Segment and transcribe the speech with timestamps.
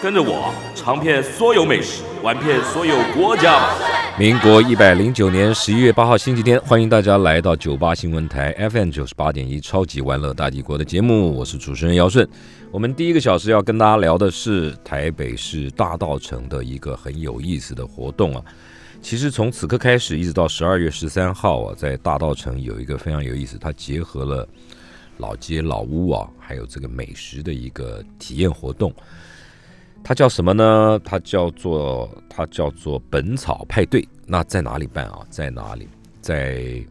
[0.00, 3.68] 跟着我尝遍所有美食，玩遍所有国家。
[4.16, 12.28] 民国一百零九年十一月八号星期天，欢迎大家来到九八新闻台 FM 九十八点一超级玩乐大帝国的节目，我是主持人姚顺。
[12.70, 18.42] 我们第一个小时要跟大家聊的是台北市大道城的一个很有意思的活动啊。
[19.02, 24.48] 其实从此刻开始，一直到十二月十三号啊，在大道城有一个非常有意思，它结合了
[25.16, 28.94] 老街老屋啊，还有这个美食的一个体验活动。
[30.02, 30.98] 它叫什么呢？
[31.04, 34.06] 它叫做它叫做本草派对。
[34.26, 35.20] 那在哪里办啊？
[35.28, 35.86] 在哪里？
[36.20, 36.82] 在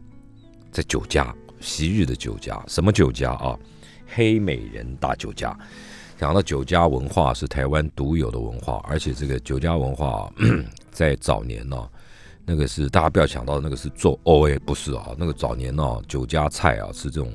[0.70, 2.62] 在酒家，昔日的酒家。
[2.68, 3.58] 什么酒家啊？
[4.06, 5.56] 黑美人大酒家。
[6.16, 10.32] 讲到酒家文化是台湾独有的文化，而且这个酒家文化
[10.90, 11.88] 在早年呢，
[12.44, 15.14] 那个是大家不要想到那个是做 O A，不是啊。
[15.16, 17.32] 那个早年呢，酒家菜啊是这种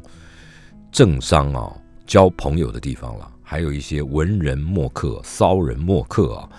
[0.92, 1.74] 政商啊
[2.06, 3.33] 交朋友的地方了。
[3.54, 6.50] 还有一些文人墨客、骚人墨客啊，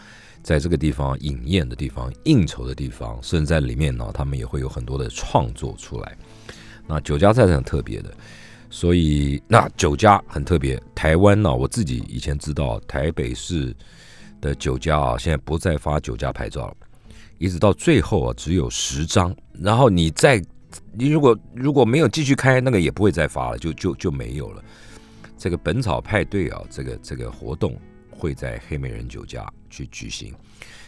[0.44, 6.16] 在这个地方饮宴的地方、应酬的地方，甚至在里面呢，他们也会有很多的创作出来。
[6.86, 8.14] 那酒家菜是很特别的，
[8.70, 10.80] 所以那酒家很特别。
[10.94, 13.74] 台湾呢，我自己以前知道，台北市
[14.40, 16.76] 的酒家啊，现在不再发酒家牌照了，
[17.38, 19.34] 一直到最后啊，只有十张。
[19.60, 20.40] 然后你再，
[20.92, 24.62] 你如果如果没有继续开，那个也不会再发了，就就就没有了。
[25.36, 27.76] 这个本草派对啊，这个这个活动
[28.10, 30.34] 会在黑美人酒家去举行。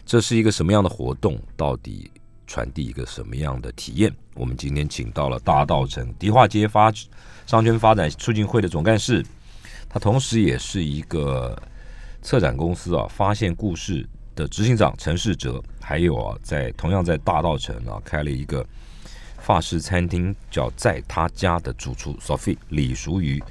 [0.05, 1.39] 这是一个什么样的活动？
[1.57, 2.11] 到底
[2.47, 4.15] 传递一个什么样的体验？
[4.35, 6.93] 我们今天请到了大道城迪化街发
[7.47, 9.25] 商圈发展促进会的总干事，
[9.89, 11.61] 他同时也是一个
[12.23, 18.65] 策展公司啊发现故事的执行长陈世哲，还有啊在同样在大道城啊开了一个
[19.39, 23.43] 法式餐厅，叫在他家的主厨 Sophie 李淑瑜。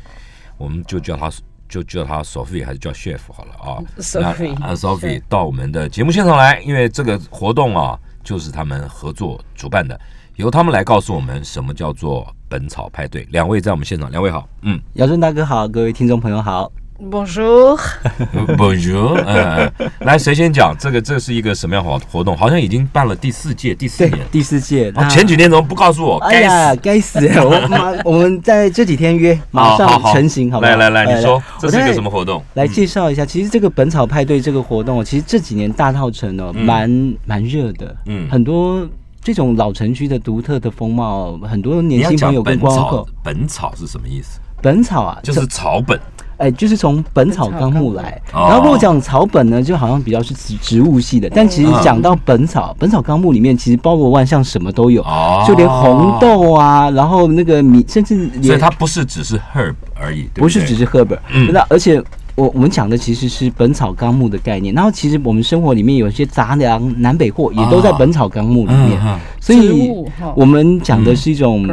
[0.57, 1.31] 我们就叫他，
[1.67, 9.99] 就叫他 Sophie，还是叫 Chef 好了啊？Sophie，啊，Sophie 到我们的节目现场来，因为这个活动啊，就是他们合作主办的，
[10.35, 13.27] 由他们来告诉我们什么叫做本草派对。
[13.31, 16.71] 两位在我们现场，两位好，嗯，姚顺大哥好，各位听众朋友好。
[16.97, 19.69] Bonjour，Bonjour，嗯
[20.07, 20.73] 来，谁先讲？
[20.79, 22.37] 这个这是一个什么样活活动？
[22.37, 24.89] 好像已经办了第四届，第四年，第四届。
[25.09, 26.17] 前几天怎么不告诉我？
[26.19, 27.19] 哎呀，该死！
[27.43, 30.71] 我马，我们在这几天约，马上成型，好不好？
[30.71, 32.41] 来来来，你说这是一个什么活动？
[32.53, 38.87] 来介绍一下，其实这个本草派对这个活动，其实这几年大套城哦，蛮蛮热的，嗯，很多
[39.21, 43.05] 这种老城区的独特的风貌，很多年轻朋友跟光客。
[43.21, 44.39] 本草是什么意思？
[44.61, 45.99] 本草啊，就是草本。
[46.37, 55.01] 哎，就是从《本草纲目》来，然后如果讲草本呢，就好像比较是植植物系的，但其实讲到《本草》《本草纲目》里面，其实包罗万象，什么都有，
[55.47, 61.17] 就连红豆啊，然后那个米，甚至所以它不是只是 herb 而已，不是只是 herb，
[61.51, 62.03] 那而且
[62.35, 69.89] 我我们讲的其实是《本草纲目》的概念，然后其实我们生活里面有一些杂粮、南北货，也都在《本草纲目》里面，所以
[70.35, 71.65] 我们讲的是一种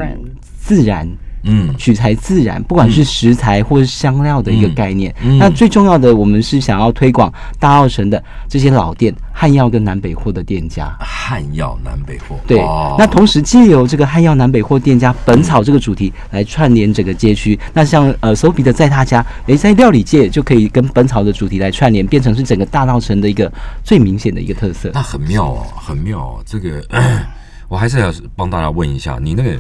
[0.61, 1.09] 自然。
[1.45, 5.15] 嗯，取材自然，不管是食材或是香料的一个概念。
[5.39, 10.95] 那最重要的，我们是想要推广大澳城的这些老店，汉药跟南北货的店家。
[11.01, 12.59] 汉药南北货，对。
[12.99, 17.59] 那同时借由这个汉药南北货店家本草这个主题来串联整个街区。
[17.73, 23.51] 那像呃，Sophie 的在他家，诶，在料理界就可以跟本草的主题来串联，变成是整个大道城的一个
[23.83, 24.91] 最明显的一个特色。
[24.95, 26.43] 那很妙哦，很妙哦。
[26.47, 26.81] 这个
[27.69, 29.59] 我还是要帮大家问一下，你那个。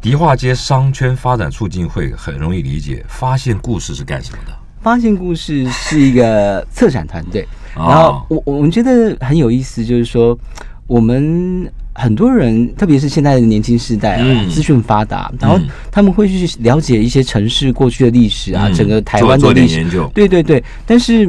[0.00, 4.52] 迪化街商圈发展促进会很容易理解，发现故事是干什么的？
[4.80, 10.38] 发现故事是一个策展团队，然后我我们觉得很有意思，就是说
[10.86, 15.58] 我们很多人，特别是现在的年轻世代啊，资讯发达，然后
[15.90, 19.84] 他们会去了解一些城市过去的历史啊，整个台湾的历史，
[20.14, 21.28] 对对对，但是。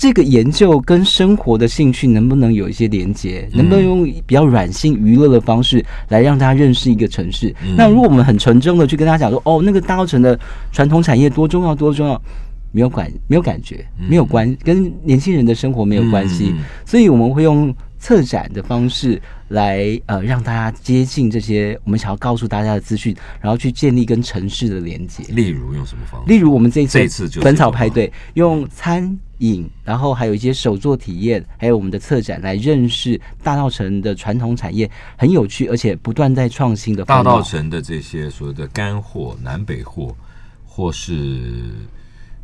[0.00, 3.46] 这个研究跟生活的兴趣能不能有一些连接？
[3.52, 7.54] 能不能用比较软性娱乐的方式来让大家认识一个城市？
[7.76, 10.40] 那如果我们很纯真的去跟大家讲说，哦，那个大稻城的
[10.72, 12.18] 传统产业多重要多重要，
[12.72, 16.54] 没有感没有感觉，没有关跟年轻人的生活没有关系，
[16.86, 17.70] 所以我们会用
[18.00, 25.22] 策展的方式来呃让大家接近这些我们想要告诉大家的资讯，然后去建立跟城市的连接。
[25.28, 26.28] 例如用什么方式？
[26.28, 40.16] 例如我们这一次这一次就本草派对用餐饮，然后还有一些手作体验，还有我们的策展来认识大稻城的传统产业，很有趣，而且不断在创新的大稻城的这些所谓的干货、南北货，
[40.64, 41.74] 或是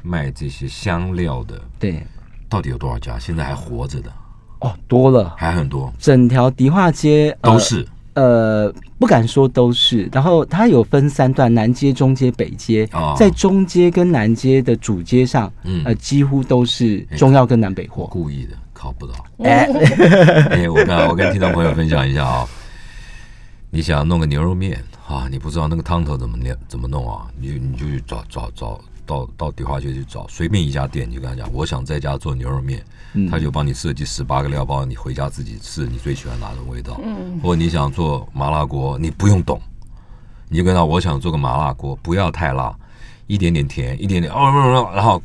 [0.02, 2.02] 卖这些香料的，对
[2.48, 3.18] 到底有多少家？
[3.18, 4.12] 现在还活着的
[4.60, 7.86] 哦多了，还很多，整条迪化街、呃都是。
[8.14, 13.14] 呃，不敢说都是，然后它有分三段，南街、中街、北街，哦。
[13.18, 15.82] 在中街跟南街的主街上，嗯。
[15.84, 18.06] 呃，几乎都是中药跟南北货。
[18.06, 19.12] 故意的，考不到。
[19.44, 19.68] 哎，
[20.48, 22.48] 哎， 我跟我跟听众朋友分享一下啊、
[23.68, 37.00] 你想弄个牛肉面啊，你不知道那个汤头怎么念怎么弄啊，你你就去找找找到到迪化街去找，随便一家店，你就跟他讲，我想在家做牛肉面，嗯他就帮你设计十八个料包，你回家自己试你最喜欢哪种味道。
[37.02, 39.60] 嗯，或者你想做麻辣锅，你不用懂，
[40.48, 42.76] 你就跟他我想做个麻辣锅，不要太辣，
[43.26, 45.22] 一点点甜，一点点哦，然后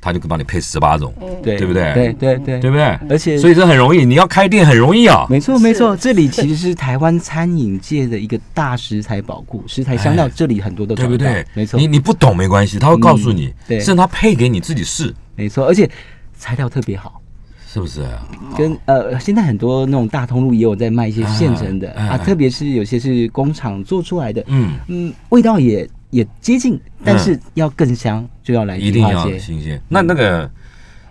[0.00, 1.12] 他就帮你配十八种，
[1.42, 1.56] 对。
[1.56, 1.92] 对不对？
[1.94, 2.60] 对对对。
[2.60, 2.84] 对不对？
[3.08, 5.26] 而且所以这很容易，你要开店很容易啊。
[5.28, 10.32] 没错没错， 这里其实是台湾餐饮界的一个大食材宝库，食材香料哎。
[10.34, 11.44] 这里很多都对不对？
[11.54, 11.78] 没错。
[11.78, 15.88] 你，你不懂没关系，他会告诉你，甚至他配给你自己试，没错，而且
[16.36, 17.20] 材料特别好。
[17.68, 18.00] 是不是？
[18.02, 18.26] 啊？
[18.56, 29.38] 跟呃，现在很多那种大通路也有在卖一些现成的啊，特别是有些是工厂做出来的，嗯，嗯，味道也也接近，但是要更香，就要来一定要迪化街。
[29.38, 29.80] 新鲜。
[29.88, 30.50] 那那个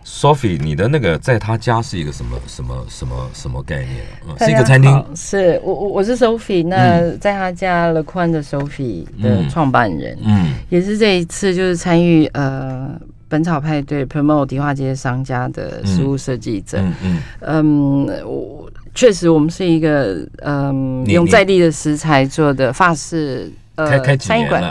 [0.04, 3.98] Sophie，你的那个在他家是一个什么什么什么什么概念
[4.40, 16.78] 是一个餐厅是我我我是 Sophie，那在他家 Le Quan 的 Sophie 的嗯创办人，嗯也是这一次就是参与呃本草派对 promote 迪化街商家的食物设计者。
[16.80, 24.62] 嗯嗯，嗯，我确实我们是一个嗯用在地的食材做的法式呃开开餐饮馆。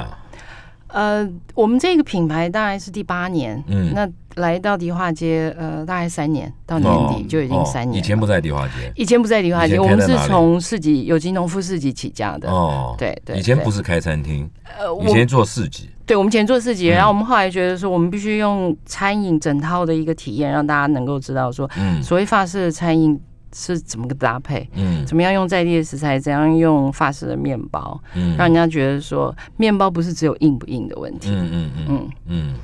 [0.94, 3.92] 呃，我们这个品牌大概是第八年，嗯。
[3.92, 7.98] 那来到迪化街呃大概三年，到年底就已经哦三年了。
[7.98, 8.92] 以前不在迪化街。
[8.94, 12.48] 以前不在迪化街，我们是从市集有机农夫市集起家的。
[12.48, 14.48] 哦，对对对以前不是开餐厅，
[14.78, 16.94] 呃，我以前做市集，对我们以前做市集，嗯。
[16.94, 22.00] 然后我们后来觉得说，我们必须用餐饮整套的一个体验，让大家能够知道说，嗯。
[22.02, 23.20] 所谓法式的餐饮
[23.54, 25.06] 是怎么个搭配，嗯。
[25.06, 28.36] 怎么样用在地的食材，怎样用法式的面包，嗯。
[28.36, 31.30] 让人家觉得说，面包不是只有硬不硬的问题。
[31.30, 32.54] 嗯嗯嗯嗯，嗯，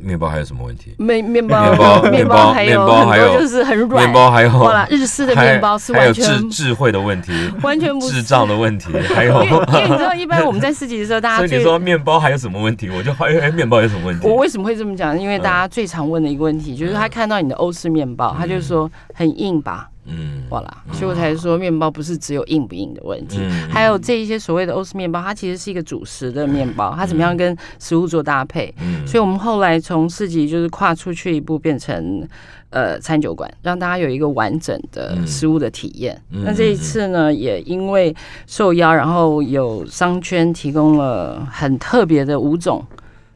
[0.00, 0.94] 面包还有什么问题？
[0.98, 7.32] 面面包面包 面面包还有面包还有很多就是很软，面包还有好啦，日式的面包是还有完全智智慧的问题，
[7.62, 12.90] 完全不智障的问题， 还有因为你知道，一般我们在市集的时候，大 所以你家说面包还有什么问题？
[12.90, 14.26] 我就怀疑哎，面包有什么问题？
[14.26, 15.18] 我为什么会这么讲？
[15.18, 20.42] 因为大家最常问的一个问题，就是他看到你的欧式面包，他就说很硬吧，嗯。
[20.50, 23.68] 哇啦，所以我才说面包不是只有硬不硬的问题，嗯。
[23.70, 28.74] 还有这一些所谓的欧式面包，它其实是一个主食的面包，它怎么样跟食物做搭配？
[28.80, 29.06] 嗯。
[29.06, 32.26] 所以我们后来从市集就是跨出去一步，变成
[32.70, 36.20] 呃餐酒馆，让大家有一个完整的嗯食物的体验。
[36.30, 36.42] 嗯。
[36.44, 38.14] 那这一次呢，也因为
[38.46, 42.84] 受邀，然后有商圈提供了很特别的五种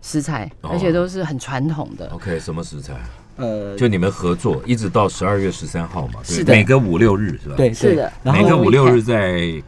[0.03, 0.71] 食材，哦。
[0.73, 2.09] 而且都是很传统的。
[2.13, 2.95] OK，什么食材？
[3.39, 9.63] 呃，就你们合作，一直到十二月十三号嘛，对是的每个五六日是吧？，对对是的，然后每个五六日在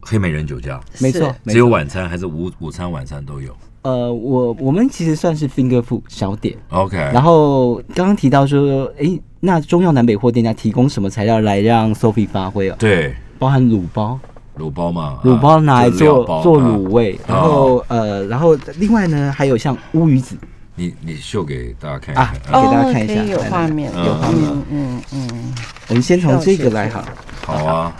[0.00, 1.34] 黑美人酒家，没错。
[1.46, 12.76] 只有晚餐还是午午餐晚餐都有呃，我我们其实算是 finger food 小点，？OK，然后刚刚提到说，哎，那中药南北货店家提供什么材料来让 Sophie 发挥啊？
[12.78, 14.18] 对包含卤包，
[14.58, 20.36] 卤包嘛，卤包拿来做包做啊卤味，然后呃，然后另外呢还有像乌鱼子
[20.76, 23.22] 你你秀给大家看一啊看，给大家看一下。
[23.24, 24.04] 有画面，嗯。
[24.04, 25.02] 有画面，嗯。
[25.12, 25.54] 嗯，
[25.88, 27.04] 我们先从这个来好。
[27.44, 27.96] 好啊，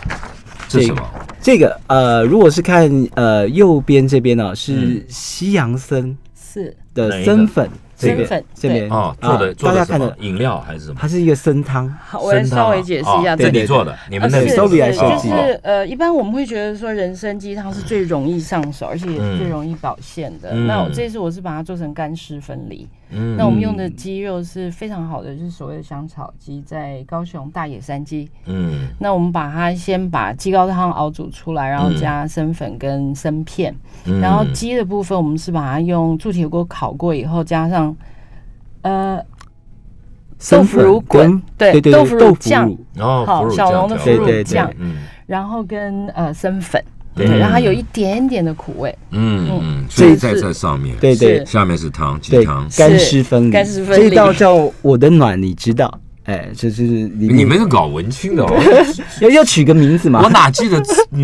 [0.69, 1.01] 这是什么？
[1.41, 5.03] 这个呃，如果是看呃右边这边呢、是嗯。
[5.09, 6.75] 西洋参是。
[6.93, 10.97] 的参粉，这边参粉这边哦，做的啊做的什大家看的，么饮料还是什么？
[10.99, 13.51] 它是一个参汤，好，我来稍微解释一下哦这个。
[13.51, 20.51] 这你做的，你们那里呃是 Sophie 来是设计就是呃，一般我们会觉得说人参鸡汤是最容易上手，而且也是最容易保鲜的。
[20.51, 22.87] 嗯那我这次我是把它做成干湿分离。
[23.09, 23.35] 嗯。
[23.37, 28.29] 那我们用的鸡肉是非常好的，就是所谓的香草鸡，在高雄大野山鸡。
[28.45, 28.89] 嗯。
[28.99, 31.97] 那我们把它先把鸡高汤熬煮出来，然后嗯。
[31.97, 34.19] 加生粉跟生片，嗯。
[34.19, 37.95] 然后鸡的部分我们是把它用铸铁锅烤过以后，加上
[38.81, 39.23] 呃
[40.49, 42.75] 豆腐乳滚，对对对豆腐乳酱。
[42.97, 44.71] 好小农的腐乳酱。
[44.77, 44.97] 嗯。
[45.25, 46.81] 然后跟呃生粉，
[47.17, 48.95] 对对，让它有一点点的苦味。
[49.11, 51.45] 嗯嗯，所以在在上面，对对。
[51.45, 54.09] 下面是汤鸡汤，干湿分离，干湿分离。
[54.09, 55.99] 这道叫我的暖，你知道？
[56.25, 56.83] 哎，这就是
[57.17, 58.49] 你你们是搞文青的哦，
[59.21, 60.21] 要要取个名字嘛。
[60.21, 60.29] 我。
[60.29, 60.83] 哪记得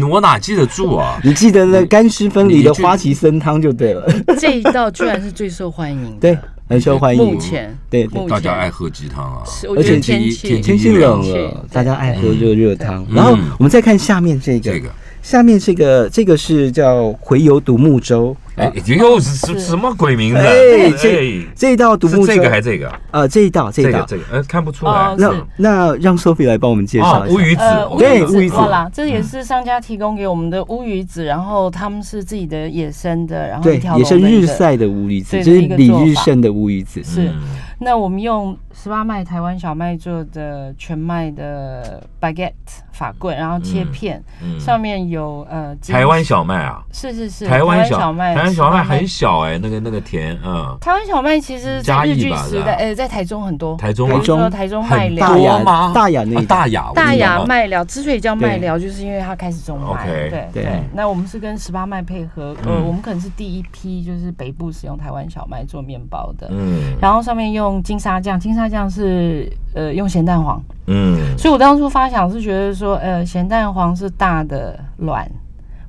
[0.09, 1.19] 我哪记得住啊？
[1.25, 4.07] 你记得那干湿分离的花旗参汤就对了，
[4.39, 6.37] 这一道居然是最受欢迎的，对，
[6.69, 7.21] 很受欢迎。
[7.21, 13.05] 目前对大家爱喝鸡汤啊，是我觉得而且天气天天气冷了，大家爱喝热热汤。
[13.09, 13.15] 嗯。
[13.15, 14.89] 然后我们再看下面这个，这个
[15.23, 18.35] 下面这个这个是叫回游独木舟。
[18.55, 20.37] 哎，又是什什么鬼名字？
[20.37, 22.93] 哎这哎这一道独木舟这个还是这个？
[23.09, 25.15] 呃这一道这一道，这个这个，呃，看不出来哦。
[25.17, 27.35] 那那让 Sophie 来帮我们介绍啊，一下。
[27.35, 27.61] 乌鱼子
[27.97, 37.03] 对乌鱼子子啦，这也是商家提供给我们的乌鱼子，然后他们是自己的野生的，然后对一条也是龙的一个日晒的乌鱼子，对这是李日盛的乌鱼子。
[37.03, 37.41] 是嗯
[37.79, 42.51] 那我们用十八麦台湾小麦做的全麦的 baguette
[42.91, 52.59] 法棍，然后切片，嗯上面有呃台湾小麦啊，是是是台湾小小麦，台湾小麦很小哎，那个那个田，嗯，台湾小麦其实嘉义在日据吧是吧？
[52.59, 54.09] 时代，呃，在台中很多，台中？
[54.09, 55.63] 台中比如说台中麦很寮
[55.93, 60.05] 大雅那大雅大雅麦麦寮之所以叫麦寮，就是因为它开始种麦。
[60.05, 60.63] 对对。
[60.63, 60.83] 对。
[60.93, 62.85] 那我们是跟十八麦配合，呃，嗯。
[62.85, 66.97] 我们可能是第一批就是北部使用台湾小麦做面包的，嗯。
[66.99, 71.37] 然后上面用金沙酱，金沙酱是呃用咸蛋黄，嗯。
[71.37, 75.29] 所以我当初发想是觉得说，呃，咸蛋黄是大的卵，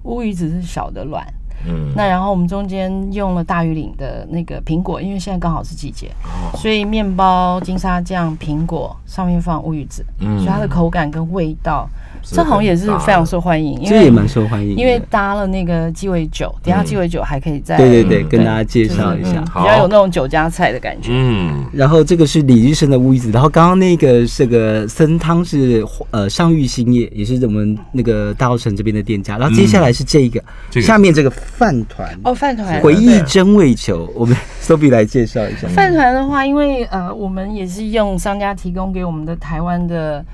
[0.02, 1.26] 乌鱼子是小的卵。
[1.66, 6.54] 嗯，那然后我们中间用了大鱼岭的那个苹果，因为现在刚好是季节，哦。
[6.58, 10.36] 所以面包、金沙酱、苹果上面放乌鱼子，嗯。
[10.40, 14.76] 所以它的口感跟味道，是这好像也是非常受欢迎，因这也为蛮受欢迎。
[14.76, 21.10] 因为搭了那个鸡尾酒，等下嗯鸡尾酒还可以再对对对，嗯跟大家介绍一下比较有那种酒家菜的感觉。
[21.12, 29.36] 嗯然后这个是李日升的乌鱼子，然后刚刚那个这个参汤是呃上玉兴业，也是我们那个大澳城这边的店家。
[29.36, 35.68] 然后接下来是这个，这个下面这个饭团、哦，饭团回忆真味球，我们 Sophie 来介绍一下。
[35.68, 40.24] 饭团的话，因为呃，我们也是用商家提供给我们的台湾的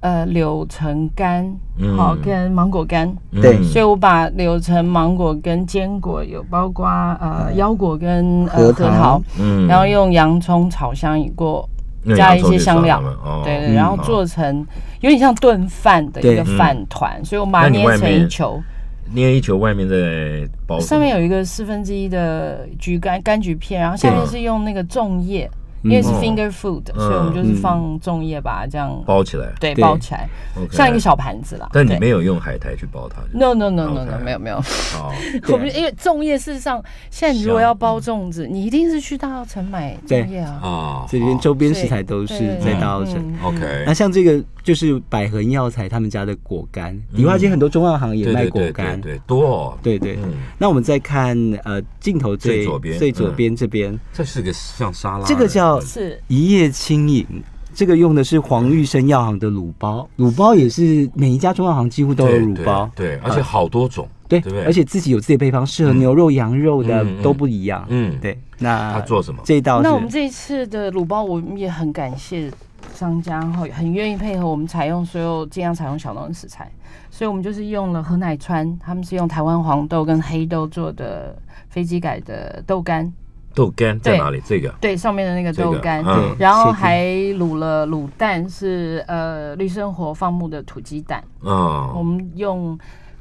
[0.00, 1.44] 呃柳橙干，
[1.78, 1.96] 嗯。
[1.96, 3.58] 好、跟芒果干，对。
[3.58, 6.86] 嗯所以我把柳橙、芒果跟坚果有包括
[7.20, 8.84] 呃腰果跟呃核桃。
[8.84, 9.66] 核桃，嗯。
[9.66, 11.68] 然后用洋葱炒香已过，
[12.02, 13.00] 那加一些香料。
[13.24, 13.42] 哦。
[13.44, 13.74] 对对，嗯。
[13.74, 14.66] 然后做成
[15.00, 18.60] 有点像炖饭的一个饭团，所以我们把它捏成一球，
[19.12, 19.96] 捏一球，外面再
[20.66, 25.50] 包上面有一个四分之一的橘干柑橘片，然后下面是用那个粽叶，
[25.82, 29.82] 因为是嗯 finger food，、所以我们就是放粽叶把它这样包起来，对对。
[29.82, 30.28] 包起来。
[30.72, 31.68] 像一个小盘子啦。
[31.72, 33.22] 对但你没有用海苔去包它。
[33.32, 35.12] No no no no no 没有没有，好，
[35.48, 40.60] 我们因为粽叶事实上，现在你如果要包粽子，你一定是去大稻城买粽叶啊。
[40.62, 43.14] 啊，这边周边食材都是在大澳城。
[43.42, 49.00] OK，那像这个就是百合药材他们家的果干，迪化街很多中药行也卖果干。
[49.00, 49.14] 对。
[49.14, 50.16] 对，多哦，对对。
[50.22, 53.36] 嗯，那我们再看呃镜头最最左边最左嗯。
[53.36, 56.20] 边这边，这是个像沙拉，这个叫是。
[56.28, 57.26] 一夜轻盈，
[57.74, 64.64] 这个用的是黄玉生药行的卤包，卤包也是每一家中药行几乎都有对卤包，对，对而且好多种，对对不对？
[64.64, 67.84] 而且自己有自己的配方，适合牛肉、羊肉的都不一样。
[67.88, 69.40] 嗯，对，那他做什么？
[69.44, 72.50] 这一道那我们是这一次的卤包，我们也很感谢
[72.94, 76.70] 商家，然后很愿意配合我们采用所有尽量采用小农的食材，
[77.10, 81.36] 所以我们就是用了河乃川，他们是用台湾黄豆跟黑豆做的
[81.68, 83.12] 飞机改的豆干，
[83.58, 84.40] 豆干在哪里？
[84.46, 84.68] 这个。
[84.80, 86.36] 对，上面的那个这个豆干，嗯。
[86.38, 87.04] 然后还
[87.38, 92.78] 卤了卤蛋，是呃绿生活放牧的土鸡蛋，嗯我嗯们用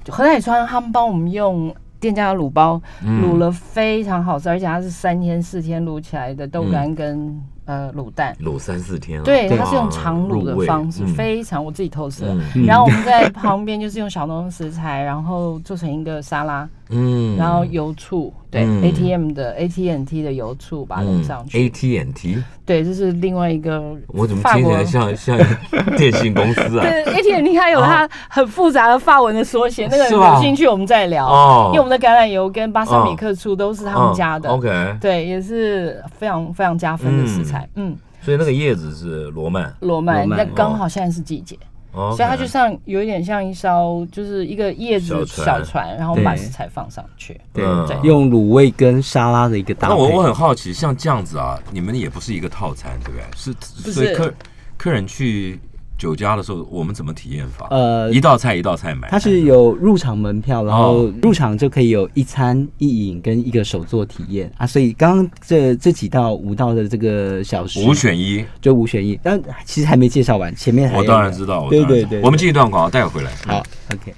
[0.10, 1.74] 何海川他们帮我们用。
[2.00, 3.24] 店家的卤包嗯。
[3.24, 12.38] 卤了非常好吃，而且它是三天四天卤起来的豆干跟、呃卤蛋，卤三四天了，对，它是用长卤的方式，嗯非常我自己偷吃的。
[12.54, 12.68] 嗯。
[12.68, 21.58] 然后我们在旁边就是用小农食材，然后做成一个沙拉，嗯然后油醋，对、嗯 ATM 的 AT&T 的油醋把它弄上去。
[21.70, 25.38] AT&T，对，这是另外一个我怎么法国听起来像像
[25.98, 26.82] 电信公司啊？
[26.82, 31.28] 对 AT&T 它有它很复杂的发文的缩写，那个有兴趣我们再聊。
[31.28, 34.50] 哦因为我们的橄榄油跟巴萨米克醋都是他们家的。
[34.50, 37.68] 嗯 OK，对，也是非常非常加分的食材。
[37.76, 41.56] 嗯，所以那个叶子是罗曼，罗曼，罗曼那刚好现在是季节。
[41.56, 41.60] 哦
[41.94, 45.46] 所以它就像有一点像一艘，就是一个叶子小船。
[45.46, 47.40] 小船，然后把对食材放上去。
[47.54, 47.66] 对。
[48.04, 49.96] 用卤味跟沙拉的一个搭配。
[49.96, 53.24] 那我我很好奇，像这样子啊，你们也不是一个套餐，对不对？
[53.36, 53.54] 是，
[53.84, 53.92] 是。
[53.92, 54.34] 所以客
[54.78, 55.60] 客人去
[55.98, 57.68] 酒家的时候，我们怎么体验法？
[57.72, 64.68] 呃一道菜一道菜买，它是有入场门票，然后哦入场就可以有一餐一饮跟一个手作体验啊。
[64.68, 68.46] 所以刚刚这这几道五道的这个小时五选一。
[68.62, 73.32] 就五选一，但其实还没介绍完，前面还我当然知道，我对对对，我们进一段广告，待会回来。
[73.46, 73.64] 好
[73.94, 74.14] OK。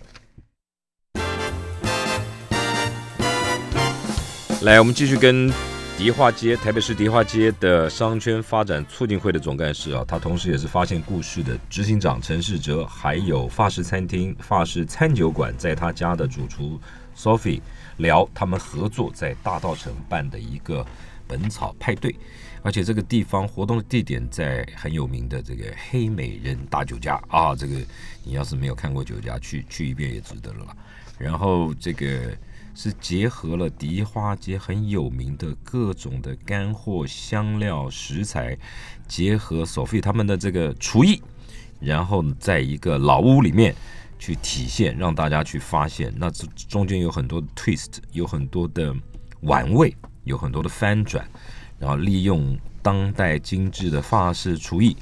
[4.63, 5.49] 来，我们继续跟
[5.99, 7.89] 迪化街，台北市迪化街的。
[7.89, 9.37] 商圈发展促进会的。
[9.37, 11.59] 总干事啊，他同时也是发现故事的。
[11.69, 16.25] 执行长陈世哲，还有法式餐厅、法式餐酒馆，在他家的。
[16.25, 16.79] 主厨
[17.17, 17.59] Sophie
[17.97, 20.39] 聊他们合作在大道城办的。
[20.39, 20.87] 一个
[21.27, 22.15] 本草派对，
[22.61, 23.83] 而且这个地方活动的。
[23.83, 25.43] 地点在很有名的。
[25.43, 27.75] 这个黑美人大酒家啊，这个
[28.23, 30.65] 你要是没有看过酒家，去去一遍也值得了。
[31.17, 32.33] 然后这个。
[32.81, 38.57] 是结合了迪花街很有名的各种的干货、香料、食材，
[39.05, 41.21] 结合索菲他们的这个厨艺，
[41.81, 43.75] 然后在一个老屋里面
[44.17, 46.13] 去体现，让大家去发现。
[46.15, 48.95] 那这中间有很多的 twist，有很多的
[49.41, 49.93] 玩味，
[50.23, 51.27] 有很多的翻转，
[51.77, 54.95] 然后利用当代精致的法式厨艺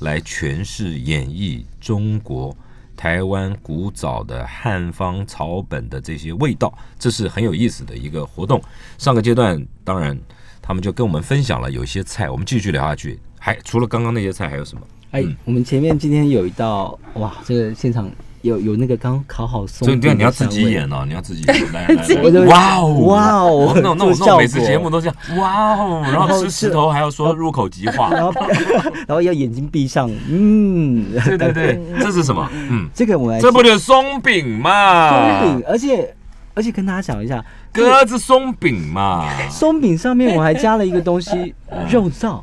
[0.00, 2.56] 来诠释演绎中国。
[2.98, 8.60] 台湾古早的汉方草本的这些味道，这是很有意思的一个活动。
[8.98, 10.18] 上个阶段，当然
[10.60, 13.20] 他们就跟我们分享了有一些菜，我们继续聊下去。
[13.38, 14.82] 还除了刚刚那些菜，还有什么？
[15.12, 18.10] 哎，我们前面今天有一道哇，这个现场。
[18.42, 28.32] 有有那个刚烤好松，所以对你要自己演哦，你要自己演，来 来，哇哦哇哦，那那那每次节目都这样，哇哦，然后吃石头还要说入口即化，然后
[29.06, 32.48] 然后要眼睛闭上，嗯，对 对对，这是什么？
[32.52, 35.10] 嗯，这个我来，这不就是松饼嘛？
[35.10, 36.14] 松饼，而且
[36.54, 41.54] 而且跟大家讲一下，鸽子松饼嘛，松饼上面我还加了一个东西，
[41.90, 42.40] 肉燥，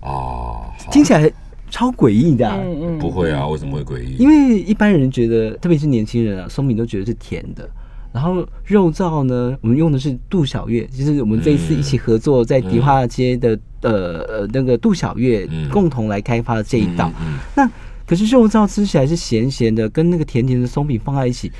[0.00, 1.30] 哦，听起来。
[1.70, 2.50] 超诡异的，
[2.98, 3.46] 不会啊？
[3.48, 4.16] 为什么会诡异？
[4.16, 7.68] 因为一般人觉得，特别是年轻人啊，松饼都觉得是甜的。
[8.12, 17.12] 然后肉燥呢，我们用的是杜小月，就是我们这一次一起合作在迪化街的呃呃那个杜小月共同来开发的这一道。
[17.54, 17.70] 那
[18.06, 21.52] 可是肉燥吃起来是咸咸的，跟那个甜甜的松饼放在一起。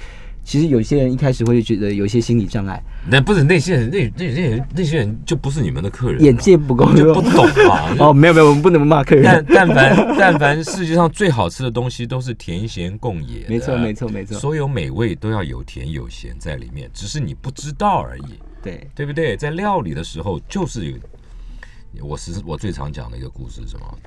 [0.42, 7.94] 其实有些人一开始会觉得有一些心理障碍，那不是那些人，那那那些人那些人就不是你们的客人，眼界不够，就不懂嘛。
[8.00, 9.24] 哦，没有没有，我们不能骂客人。
[9.24, 14.38] 但但凡但凡世界上最好吃的东西都是甜咸共也，没错没错没错。
[14.38, 18.40] 所有美味都要有甜有咸在里面，只是你不知道而已。
[18.62, 19.36] 对对不对？
[19.36, 20.92] 在料理的时候就是
[21.92, 23.98] 有，我是我最常讲的一个故事是，什么？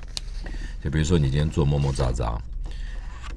[0.82, 2.36] 就比如说你今天做么么喳喳。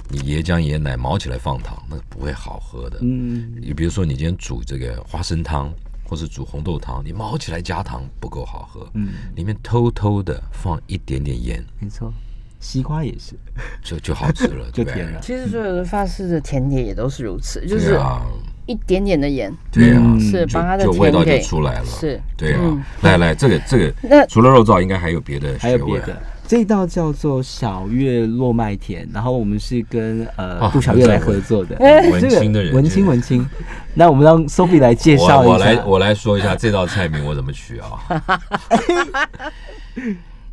[0.09, 2.99] 你椰浆椰奶毛起来放糖，那不会好喝的。
[3.01, 5.71] 嗯，你比如说你今天煮这个花生汤，
[6.05, 8.89] 或是煮红豆汤，你毛起来加糖不够好喝。
[8.93, 12.13] 嗯，里面偷偷的放一点点盐，没错，
[12.59, 13.35] 西瓜也是，
[13.83, 15.19] 就就好吃了， 就甜了。
[15.21, 17.99] 其实所有的法式的甜点也都是如此，就是
[18.65, 21.85] 一点点的盐，对啊，是把它的味道就出来了。
[21.85, 22.85] 是，对啊。
[23.01, 26.21] 来来，这个这个，那除了肉燥，应该还有别的，还有别的。
[26.47, 31.75] 这道叫做小月落麦田，然后我们是跟呃杜小月来合作的，
[32.09, 33.45] 文青的人，文青文青。
[33.93, 37.99] 那我们让 Sophie 来介绍一下，我来我来说一下这道菜名我怎么取啊？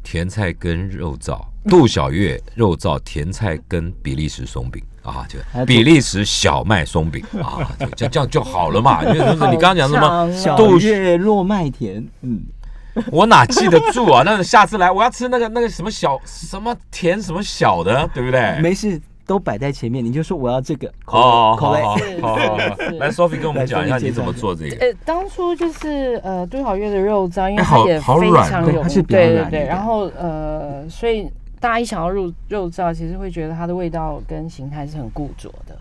[0.02, 9.04] 甜菜根肉燥，杜小月肉燥甜菜根比利时松饼啊，就比利时小麦松饼啊，就这样就好了嘛。
[9.06, 10.32] 就是你刚刚讲什么？
[10.32, 12.42] 小月落麦田，嗯。
[13.10, 14.22] 我哪记得住啊？
[14.24, 18.58] 那下次来，我要吃那个那个什么小什么甜什么小的，对不对？
[18.60, 20.86] 没事，都摆在前面，你就说我要这个。
[21.06, 22.56] 哦，好好好，
[22.98, 24.76] 来，Sophie 跟我们讲一下你怎么做这个。
[24.76, 29.64] 呃，当初就是呃多少月的肉燥，因为它也非常有，对对对。
[29.66, 31.28] 然后呃，所以
[31.58, 35.76] 大家一想要肉肉燥，其实会觉得它的味道跟形态是很固着的，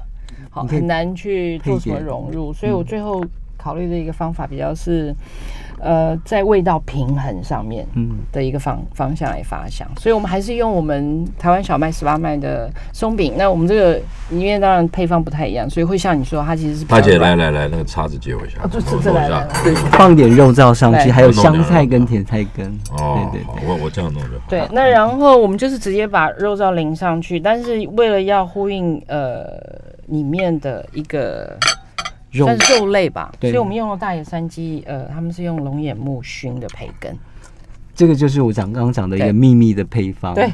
[0.50, 2.52] 好很难去做什么融入。
[2.52, 3.24] 所以我最后
[3.56, 5.14] 考虑的一个方法比较是。
[5.84, 13.34] 呃，在味道平衡上面，嗯，的一个方方向来发想，所以我们还是用我们台湾小麦十八麦的松饼。
[13.38, 16.86] 那我们这个里面当然配方不太一样，所以会像你说，它其实是。
[16.86, 18.58] 大姐，来来来，那个叉子借我一下。
[18.64, 19.48] 哦，这这来了。
[19.64, 22.68] 对，放点肉燥上去，还有香菜跟甜菜根。
[22.98, 24.30] 哦，对对，我我这样弄就。
[24.50, 29.46] 对，那然后我们就是直接把肉燥淋上去，但是为了要呼应呃
[30.08, 31.58] 里面的一个。
[32.34, 37.16] 算是肉类吧，所以我们用了大野山鸡，呃，他们是用龙眼木熏的培根，
[37.94, 40.34] 这个就是我讲刚刚讲的一个秘密的配方。
[40.34, 40.52] 对，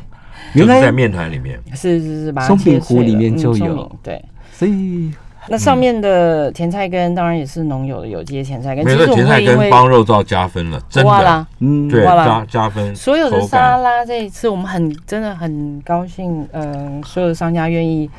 [0.54, 3.89] 原来在面团里面，是是是，松饼糊里面就有。
[4.04, 5.12] 对，所以
[5.48, 8.86] 那上面的甜菜根当然也是农友的有机的甜菜根。
[8.86, 12.94] 其实甜菜根帮肉燥加分了，真的，嗯，对，加加分。
[12.96, 18.10] 所有的沙拉这一次我们很真的很高兴，嗯，所有的商家愿意。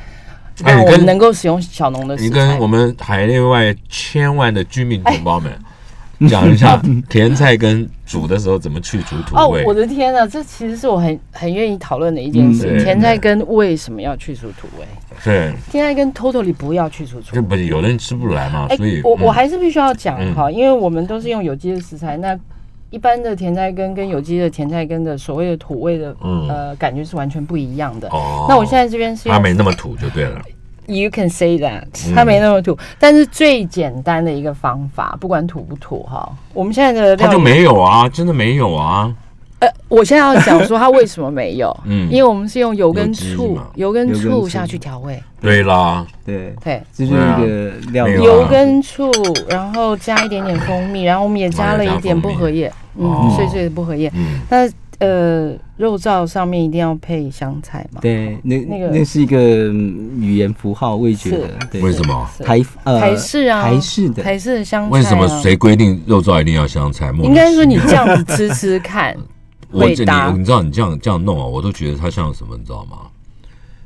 [0.65, 5.53] 那我们能够使用小农的你跟我们海内外千万的居民同胞们
[6.29, 9.63] 讲一下 甜菜根煮的时候怎么去除土味。
[9.63, 12.83] 哦，我的天呐，这其实是我很很愿意讨论的一件事。
[12.85, 14.85] 甜菜根为什么要去除土味？
[15.25, 17.37] 对，甜菜根 totally 不要去除土味。
[17.37, 22.39] 就不是有人吃不来嘛，所以我我还是必须要讲哈，因为我们都是用有机的食材，那
[22.91, 28.09] 一般的甜菜根跟有机的甜菜根的所谓的土味的嗯呃感觉是完全不一样的。
[28.09, 30.41] 哦那我现在这边是它没那么土就对了。
[30.87, 39.15] You can say that，嗯它没那么土，但是最简单的一个方法，不管土不土哈，我们现在的它就没有啊，真的没有啊。
[39.61, 42.11] 呃，我现在要讲说它为什么没有， 嗯。
[42.11, 44.49] 因为我们是用油跟醋，油跟醋醋。
[44.49, 49.11] 下去调味，对啦，对，对，这就是一个料油跟醋，
[49.49, 53.29] 然后加一点点蜂蜜，然后我们也加了一点薄荷叶，哦。
[53.29, 54.11] 嗯，碎碎的薄荷叶。
[54.17, 54.69] 嗯，那
[54.99, 58.01] 呃，肉燥上面一定要配香菜嘛？
[58.03, 58.89] 对，那那个。
[58.89, 61.39] 那是一个嗯语言符号味觉
[61.81, 62.29] 为什么？
[62.45, 64.23] 台呃台式啊，台式的。
[64.23, 64.91] 台式的香菜、啊。
[64.91, 67.11] 为什么谁规定肉燥一定要香菜？
[67.23, 69.17] 应该说你这样子吃吃看，
[69.71, 72.99] 我这你你知道你这样这样弄啊，我都觉得它像什么，你知道吗？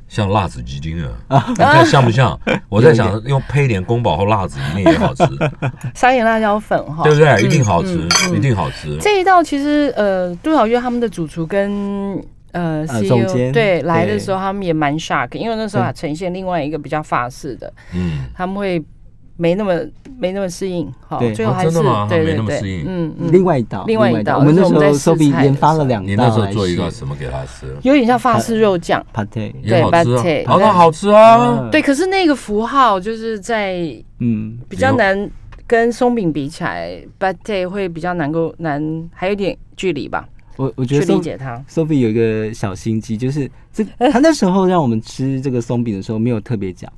[0.07, 2.39] 像辣子鸡丁 啊，你看像不像？
[2.69, 5.25] 我在想用配一点宫保或辣子，一定也好吃，
[5.95, 7.43] 撒点辣椒粉哈，对不对？
[7.43, 8.97] 一定好吃一定好吃。
[9.01, 12.15] 这一道其实呃，杜小月他们的主厨跟
[12.53, 18.81] 呃呃 CEO 总监对来的时候，他们也蛮 shock，因为那时候还呈现另外一个比较法式的，嗯，他们会
[19.37, 19.75] 没那么
[20.19, 27.77] 没那么适应，哈最后还是对对没那么适应，对嗯嗯，另外一道，另外一道我们那时候就是我们在试 Sophie 研发了两道，你那时候做一个什么给他吃？
[27.83, 29.05] 有点像法式肉酱。
[29.13, 29.45] 好吃啊。
[29.63, 31.69] 对，哦，对那好吃啊。
[31.73, 35.29] 对，可是那个符号就是在嗯，比较难
[35.67, 41.61] 跟松饼比起来 b u t 会比较难够难，还有点距离吧，我我觉去得理解它。
[41.69, 46.91] Sophie 有一个小心机，就是这他那时候让我们吃这个松饼的时候没有特别讲，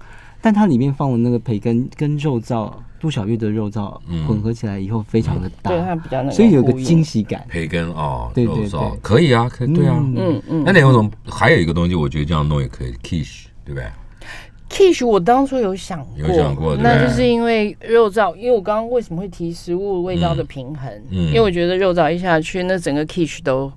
[0.47, 7.03] 但它里面放的那个培根跟肉燥，杜小月的肉燥嗯混合起来以后非常的大，对，它比较那个，所以有个惊。
[7.03, 7.45] 喜感。
[7.49, 9.97] 培根哦，对对肉燥对可以啊，可以对啊。
[9.99, 13.89] 嗯嗯嗯那你有种还有一个东西，我觉得这样弄也可以，quiche，对不对
[14.71, 20.89] ？quiche 我当初有想过，有想过那就是因为肉燥，因为我刚刚为什么会提食物味道的平衡？
[21.11, 23.73] 嗯因为我觉得肉燥一下去，那整个 quiche 都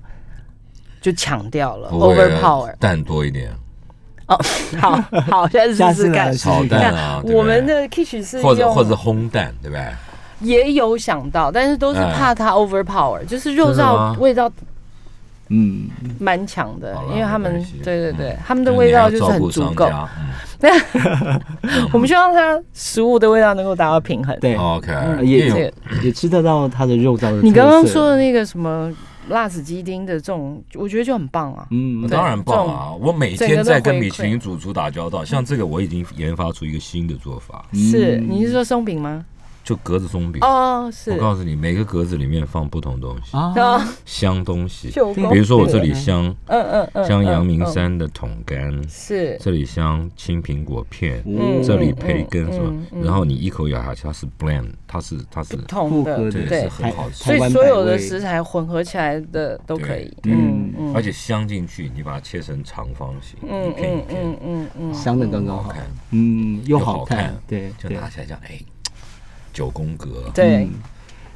[1.01, 2.75] 就抢掉了，overpower。
[2.77, 3.51] 蛋多一点，
[4.29, 4.39] 哦，
[4.79, 6.31] 好好， 下次试试看来。
[6.31, 6.63] 试炒。
[6.65, 9.83] 蛋啊，我们的 kitch 是或者或者烘蛋，对不对？
[10.41, 14.49] 也有想到，但是都是哎怕它 overpower，就是肉燥味道
[15.49, 15.89] 嗯，
[16.19, 19.85] 蛮强的因为他们对对对嗯，他们的味道就是很足够。
[19.87, 20.17] 嗯
[21.93, 24.37] 我们希望它食物的味道能够达到平衡。
[24.41, 25.71] 对，OK，嗯也
[26.03, 27.41] 也吃得到它的肉燥的特色。
[27.43, 28.91] 你刚刚说的那个什么
[29.29, 31.67] 辣子鸡丁的这种，我觉得就很棒啊。
[31.71, 32.91] 嗯，当然棒啊！
[32.93, 39.25] 我每天在跟米其林主厨打交道，像这个我已经研发出一个新的做法，是，嗯你是说松饼吗？
[39.69, 40.41] 就格子松饼。
[40.43, 41.11] 哦，是。
[41.11, 41.17] 我。
[41.19, 44.89] 告诉你，每个格子里面放不同东西，啊，啊，香东西。
[45.31, 49.37] 比如说我这里香嗯嗯嗯，香阳明嗯，山的桶干，嗯是。
[49.39, 51.61] 这里香青苹果片，嗯。
[51.61, 56.67] 这里培根什么嗯，嗯然后你一口咬下去，它是 blend，它是它是不同的，对。
[56.67, 57.25] 很好吃。
[57.25, 60.11] 所以所有的食材混合起来的都可以。
[60.23, 65.71] 嗯嗯，而且香进去，你把它切成长方形，嗯一片一嗯嗯，嗯嗯，香的刚刚好。
[66.09, 67.71] 嗯，又又好好看对。
[67.77, 68.59] 就拿起来讲，哎，
[69.59, 70.69] 九宫格，对嗯，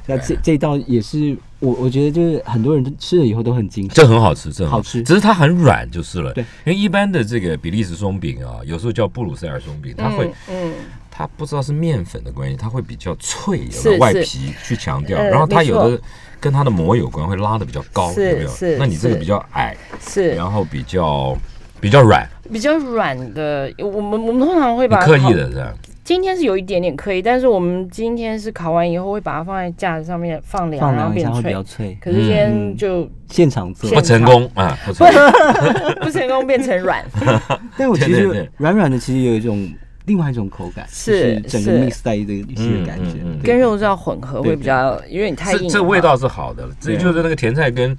[0.06, 3.90] 那这这道也是我我觉得就是很多人都吃了以后都很惊喜。
[3.94, 6.32] 这很好吃，这很好吃只是它很软就是了。
[6.32, 10.72] 对，因为一般的这个比利时松饼啊，有时候叫布鲁塞尔松饼，它会嗯
[11.10, 16.00] 它不知道是面粉的关系，它会比较脆，有是没有外皮去强调，呃然后它有的
[16.40, 18.78] 跟它的膜有关，会拉的比较高，是有没有是？
[18.78, 21.36] 那你这个比较矮，是然后比较
[21.80, 25.72] 比较软，比较软的，我们我们通常会把刻意的这样。
[26.04, 31.52] 今天是有一点点可以，但是我们今天是烤完以后会把它放在架子上面放凉，放然后变凉一下会比脆。
[31.54, 31.62] 较。
[31.62, 33.88] 脆，可是今天嗯就现场做。
[33.88, 33.98] 现。
[33.98, 35.94] 不成功啊，不成功。
[36.04, 37.02] 不成功变成软，
[37.78, 38.34] 但我其对对对。
[38.36, 39.66] 实软软的，其实有一种
[40.04, 41.86] 另外一种口感，是就是整个是。
[41.86, 43.12] mix 在一个一起的感觉。
[43.12, 45.60] 嗯嗯嗯，对跟肉燥混合会比较因为你太硬。
[45.68, 47.96] 这这味道是好的，这对就是那个甜菜跟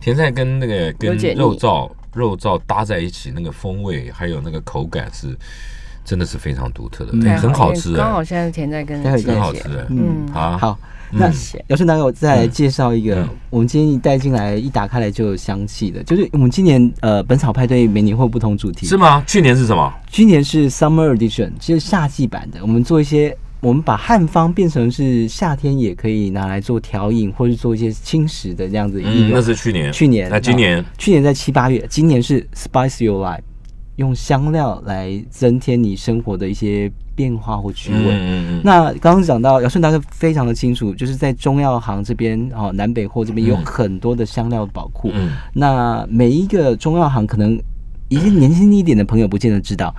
[0.00, 1.40] 甜菜跟那个跟有解腻。
[1.40, 5.36] 肉燥肉燥搭在一起，那个风味还有那个口感是
[6.08, 9.84] 真的是非常独特的，嗯对很好吃刚好哎，现在甜在跟很好吃哎。
[9.90, 10.78] 嗯好，好，
[11.12, 11.26] 嗯那
[11.66, 19.22] 姚顺大哥，我再来介绍一个嗯，我们今天一带进来，一打开来就有香气的，就是我们今年呃本草派对每年会有不同主题，是吗？
[19.26, 19.92] 去年是什么？
[20.10, 22.60] 今年是 Summer Edition，就是夏季版的。
[22.62, 29.92] 我们做一些，我们把汉方变成是夏天也可以拿来做调饮，或是做一些轻食的这样子应嗯，那是去年。
[29.92, 33.40] 去年，那今年啊去年在七八月，今年是 Spice Your Life，
[33.98, 37.98] 用香料来增添你生活的一些变化或趣味。
[37.98, 45.10] 嗯嗯嗯，那刚刚讲到姚顺大哥非常的清楚，就是在中药行这边哦，南北货这边有嗯很多的香料宝库。
[45.12, 47.60] 嗯那每一个中药行可能
[48.08, 49.92] 一些年轻一点的朋友不见得知道，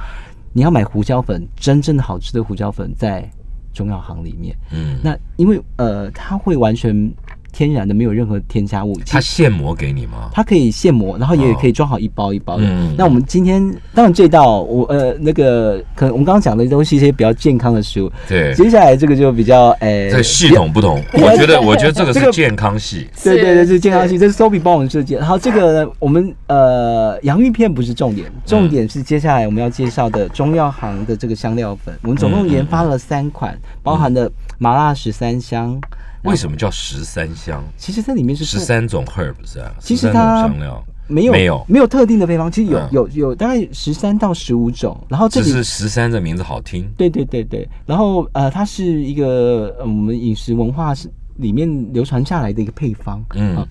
[0.54, 3.30] 你要买胡椒粉，真正好吃的胡椒粉在
[3.74, 4.56] 中药行里面。
[4.72, 7.12] 嗯，那因为呃，它会完全
[7.52, 8.96] 天然的，没有任何添加物。
[9.00, 10.30] 其他现磨给你吗？
[10.34, 12.64] 它可以现磨，然后也可以装好一包一包的。
[12.66, 13.62] 嗯那我们今天
[13.94, 23.08] 当然这道我呃那个可能我们刚刚讲的都是一些比较健康的食物，对，接下来这个就比较诶，这系统不同，我觉得我觉得这个是健康系。
[23.24, 25.16] 对对对，是是健康系，这是 Sophie 帮我们设计。
[25.16, 31.94] 然后这个呢我们呃洋芋片不是重点，重点是接下来我们要介绍的中药行的这个香料粉。
[32.02, 35.80] 我们总共研发了三款，包含的麻辣十三香。
[36.24, 37.64] 为什么叫十三香？
[37.78, 39.72] 其实它里面是十三种 herb 是啊？
[39.80, 44.96] 其实13种它香料没有没有没有特定的配方，其实有嗯有有大概十三到十五种。
[45.08, 46.88] 然后只是十三这名字好听。
[46.96, 53.24] 对对对对，然后呃，它是一个呃我们饮食文化是里面流传下来的一个配方。
[53.34, 53.68] 嗯啊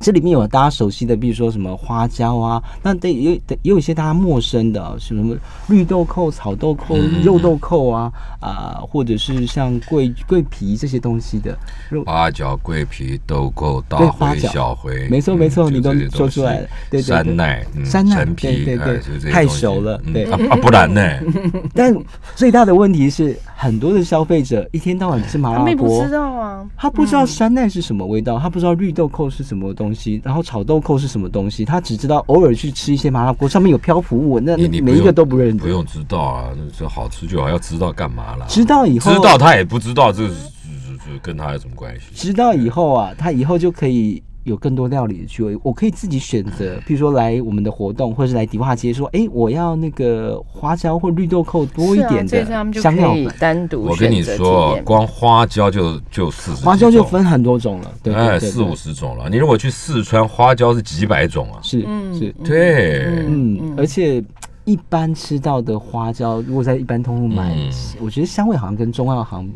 [0.00, 5.36] 这里面有大家熟悉的，比如说什么花椒啊，那对也有也有一些大家陌生的，什么
[5.68, 7.22] 绿豆蔻、草豆蔻、嗯。
[7.22, 11.56] 肉豆蔻啊啊、或者是像桂桂皮这些东西的。
[11.90, 16.68] 肉八角、桂皮、豆蔻、大茴、小茴，没错没错你都说出来了。
[16.90, 17.02] 对对对。
[17.02, 20.24] 山奈、嗯山奈陈皮，对对太熟了对。
[20.26, 21.02] 嗯啊啊， 不然呢？
[21.74, 21.94] 但
[22.34, 35.62] 最大的问题是，很多的消费者一天到晚吃麻辣他不知，道啊，他不知道山奈是什么味道，他不知道绿豆蔻是什么东西，然后炒豆蔻是什么东西，他只知道偶尔去吃一些麻辣锅上面有漂浮物，那每一个都不认得。
[35.62, 38.46] 不用知道啊，那这好吃就好，要知道干嘛啦？
[38.48, 42.06] 知道以后，知道他也不知道，这是这这跟他有什么关系？
[42.14, 45.58] 知道以后啊，他以后就可以有更多料理的趣味。
[45.62, 53.14] 我可以自己选择，譬如说来我们的活动，或者是来迪化街说，哎，我要那个花椒或绿豆蔻多一点的香料。
[53.40, 59.28] 单独我跟你说光花椒就就四十，花椒就分很多种了，对对哎对对四五十种了。
[59.28, 61.58] 你如果去四川，花椒是几百种啊。
[61.62, 64.22] 是嗯是，对，嗯，而且
[64.64, 69.50] 一般吃到的花椒，如果在一般通路买，嗯我觉得香味好像跟中药行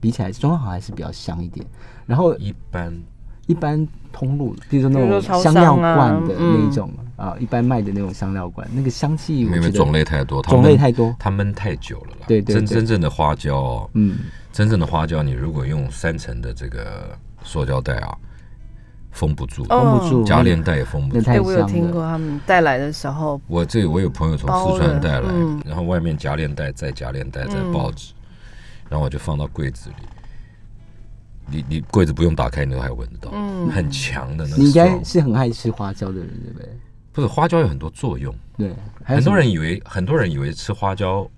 [0.00, 1.66] 比起来，中药行还是比较香一点。
[2.06, 2.94] 然后一般
[3.48, 6.70] 一般通路，比如说那种香料罐的那嗯。
[6.70, 11.12] 种啊，一般卖的那种香料罐，那个香气因为种类太多，它种类太多。
[11.18, 12.26] 它焖太久了啦。
[12.28, 12.54] 对对对。
[12.54, 14.18] 真真正的花椒哦，嗯，
[14.52, 18.16] 真正的花椒，你如果用三层的这个塑胶袋啊，
[19.10, 19.80] 封不住，哦。
[19.80, 21.28] 封不住，夹链袋也封不住。
[21.28, 28.12] 哎，我有听过他们带来的时候，我这我有朋友从四川带来嗯，然后外面夹链袋，再夹链袋，再报纸，
[28.88, 29.96] 然后我就放到柜子里。
[31.50, 33.68] 你你柜子不用打开，你都还闻得到，嗯。
[33.70, 36.68] 很强的那种你应该是很爱吃花椒的人，对不对？
[37.12, 38.72] 不是花椒有很多作用，对，
[39.04, 41.28] 很多人以为很多人以为吃花椒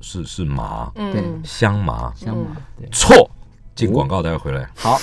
[0.00, 3.28] 是是麻嗯，香麻，香麻，对，错。
[3.74, 4.70] 进广告，待会回来。
[4.74, 4.98] 好，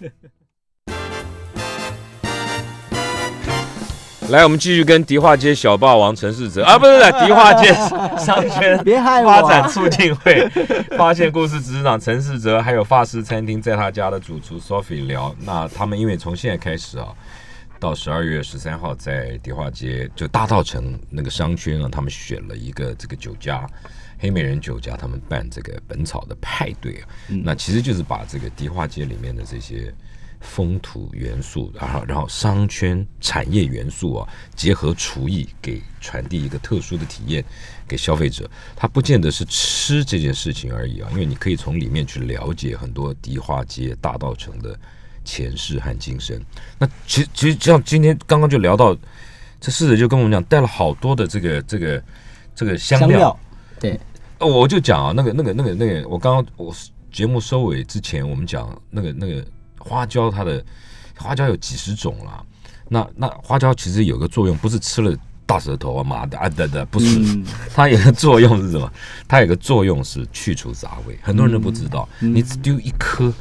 [4.30, 7.72] 来，我们继续跟迪化街小霸王陈世哲啊，不是不是 迪化街
[8.18, 8.78] 商圈
[9.24, 10.46] 发展促进会
[10.98, 15.34] 发现故事执行长陈世哲，还有法式餐厅在他家的主厨 Sophie 聊。
[15.40, 17.08] 那他们因为从现在开始啊，
[17.80, 23.66] 到十二月十三号在迪化街就大道城那个商圈啊，他们选了一个这个酒家。
[24.20, 29.94] 黑美人酒家他们办这个本草的派对啊，那其实就是把这个迪化街里面的这些
[30.40, 37.44] 风土元素，然后然后商圈产业元素啊，结合厨艺，给传递一个特殊的体验
[37.86, 38.48] 给消费者。
[38.76, 44.78] 它不见得是吃这件事情而已啊，因为你可以从里面去了解很多迪化街、大道城的
[45.24, 46.40] 前世和今生。
[46.78, 48.96] 那其实其实像今天刚刚就聊到，
[49.60, 52.02] 这侍者就跟我们讲，带了好多的这个这个
[52.54, 53.40] 这个香料香料，
[53.80, 54.00] 对，
[54.38, 56.72] 哦，我就讲啊，那个、那个、那个、那个，我刚刚我
[57.10, 59.44] 节目收尾之前，我们讲那个、那个
[59.88, 60.64] 花椒，它的
[61.16, 62.42] 花椒有几十种啦。
[62.88, 68.92] 那那花椒其实有个作用，不是吃了大舌头啊、妈的啊的的，不是，嗯它有个作用是什么？
[69.26, 72.08] 它有个作用是去除杂味，很多人都不知道。
[72.18, 73.32] 你只丢一颗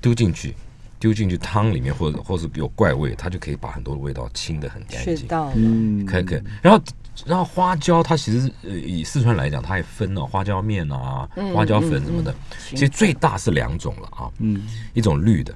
[0.00, 0.54] 丢进去，
[0.98, 5.16] 丢进去汤里面，或者或是有怪味，它就可以把很多的味道清得很干净。
[5.16, 6.42] 学到了，嗯，可以可以。
[6.62, 6.82] 然后
[7.26, 12.34] 然后花椒它其实呃以四川来讲，它也分哦花椒面啊、花椒粉什么的。
[12.68, 14.62] 其实最大是两种了啊，嗯，
[14.94, 15.54] 一种绿的，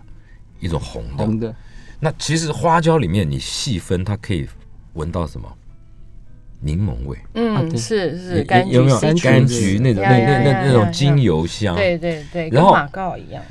[0.61, 1.25] 一种红的。
[1.25, 1.55] 红的，
[2.01, 4.49] 那其实花椒里面你细分，它可以
[4.95, 5.51] 闻到什么？
[6.61, 11.77] 柠檬味，啊嗯，对是是有柑橘有没有柑橘橘那种那那那那种精油香？
[11.77, 13.45] 对对对，然后马告一样，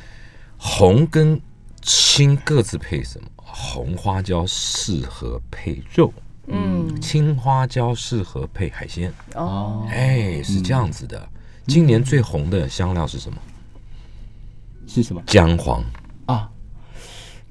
[0.57, 1.39] 红跟
[1.83, 3.27] 青各自配什么？
[3.35, 6.11] 红花椒适合配肉，
[6.47, 9.13] 嗯，青花椒适合配海鲜。
[9.35, 11.27] 哦，哎，是这样子的。
[11.67, 13.37] 今年最红的香料是什么？
[14.85, 15.83] 是什么姜黄。
[16.25, 16.49] 啊？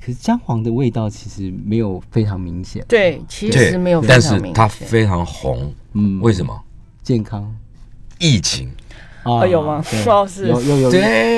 [0.01, 5.73] 可是姜黄的味道其实没有非常明显，对，其实没有非但是常明显，它非常红。
[5.93, 6.61] 嗯，为什么？
[7.03, 7.57] 健康？
[8.19, 8.71] 疫情，
[9.25, 9.83] 哦，有吗？
[9.91, 10.91] 对哦，是，有有有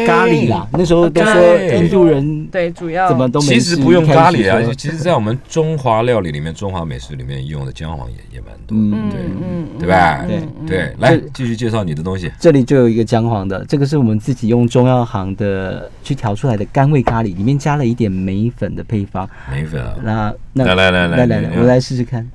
[0.06, 10.24] 咖喱啦，那时候都说印度人对，主要怎么都没其实不用咖喱啊，其实，在我们中华料理里面，中华美食里面用的姜黄也也蛮多，嗯，对嗯对吧？
[10.26, 12.30] 对嗯对，来继续介绍你的东西。
[12.40, 19.28] 这里就有一个姜黄的，这个是我们自己用中药行的去调出来的甘味咖喱，里面加了一点梅粉的配方。
[19.50, 22.26] 梅粉啊，那那来来来来来来来，你我来试试看，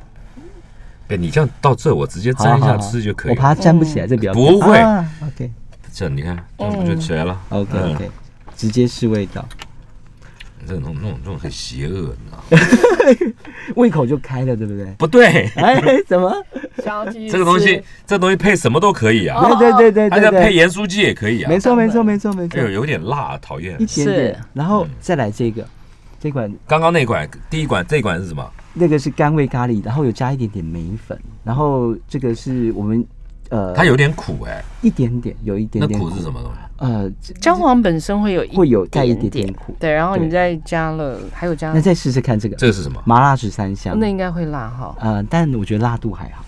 [1.10, 3.36] 哎，你这样到这，我直接好沾一下吃就可以了。
[3.36, 4.78] 我怕它粘不起来，这比较不会。
[4.78, 5.52] 啊 OK
[5.92, 7.96] 这你看，这样不就起来了？OK 嗯。
[7.96, 8.10] OK，
[8.56, 9.44] 直接试味道，
[10.68, 13.34] 这种那种这种很邪恶，你知道吗？
[13.76, 14.86] 胃口就开了，对不对？
[15.00, 16.32] 不对，哎，怎么？
[16.84, 21.50] 想要继续这个东西吃，这东西配什么都可以啊，对对对它再对对对，配盐酥鸡也可以啊。
[21.50, 22.60] 没错没错没错没错。
[22.60, 23.74] 哎，呦，有点辣，讨厌。
[23.82, 23.86] 一。
[23.86, 24.18] 点点。
[24.18, 25.66] 是，然后再来这个，
[26.20, 28.48] 这款刚刚那款，第一款，这一款是什么？
[28.80, 33.06] 那个是甘味咖喱，然后有加一点点梅粉，然后这个是我们
[33.50, 36.60] 呃，它有点苦哎，一点点，有一点那点苦是什么东西？
[36.78, 37.12] 呃，
[37.42, 39.76] 姜黄本身会有一会有带一点点点苦。
[39.80, 43.02] 对，然后你再加了，还有加那，再试试看这个这个是什么？
[43.06, 44.96] 麻辣十三香那，应该会辣哈。
[45.00, 46.46] 呃，但我觉得辣度还好，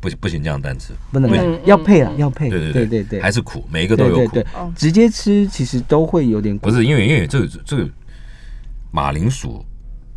[0.00, 0.92] 不行不行，这样单吃。
[1.10, 4.46] 不能嗯要配了，嗯要配，对对对对对，还是苦，每一个都有苦对对对。
[4.54, 7.88] 哦，直接吃其实都会有点苦，不是因为因为这个这个
[8.94, 9.64] 马铃薯。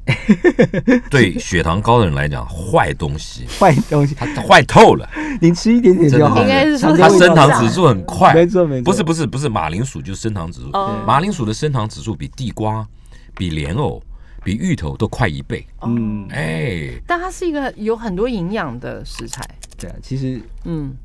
[1.10, 5.10] 对血糖高的人来讲坏东西，坏东西，它它坏透了，
[5.42, 6.42] 你吃一点点就好了。
[6.44, 8.34] 应该是说它升糖指数很快。
[8.34, 11.04] 没错没错，不是不是不是马铃薯就是升糖指数，哦。
[11.06, 12.88] 马铃薯的升糖指数比地瓜、
[13.36, 14.02] 比莲藕、
[14.46, 15.66] 比芋头都快一倍。
[15.82, 19.44] 嗯，哎，但它是一个有很多营养的食材。
[19.78, 20.96] 对啊，其实嗯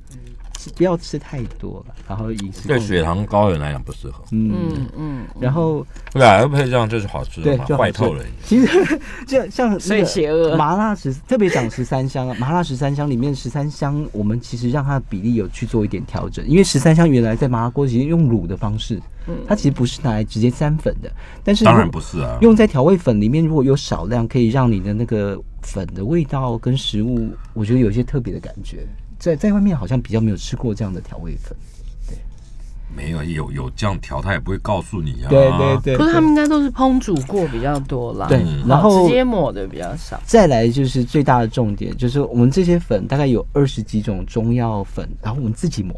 [0.70, 4.25] 不要吃太多了，然后饮食对血糖高的人来讲不适合。
[4.31, 8.25] 嗯，嗯嗯，然后对啊，配这样就是好吃的嘛，坏透了。
[8.44, 19.01] 其实就像所以邪恶麻辣十，特别讲十三香啊， 麻辣十三香里面十三香，我们其实让它的比例有去做一点调整，因为十三香原来在麻辣锅其实用卤的方式，
[19.46, 21.11] 它其实不是拿来直接沾粉的，
[21.44, 28.87] 但是当然不是啊，用在调味粉里面，如果有少量，可以让你的那个粉的味道跟食物，我觉得有一些特别的感觉。
[29.22, 31.56] 在在外面好像比较没有吃过这样的调味粉。
[32.08, 32.16] 对
[32.92, 35.30] 没有有有这样调，他也不会告诉你啊。
[35.30, 38.26] 对对对，可是他们应该都是烹煮过比较多啦。
[38.26, 40.20] 对嗯，然后直接抹的比较少。
[40.26, 45.94] 再来就是最大的重点，就是我们这些粉大概有二十几种中药粉，然后我们自己抹。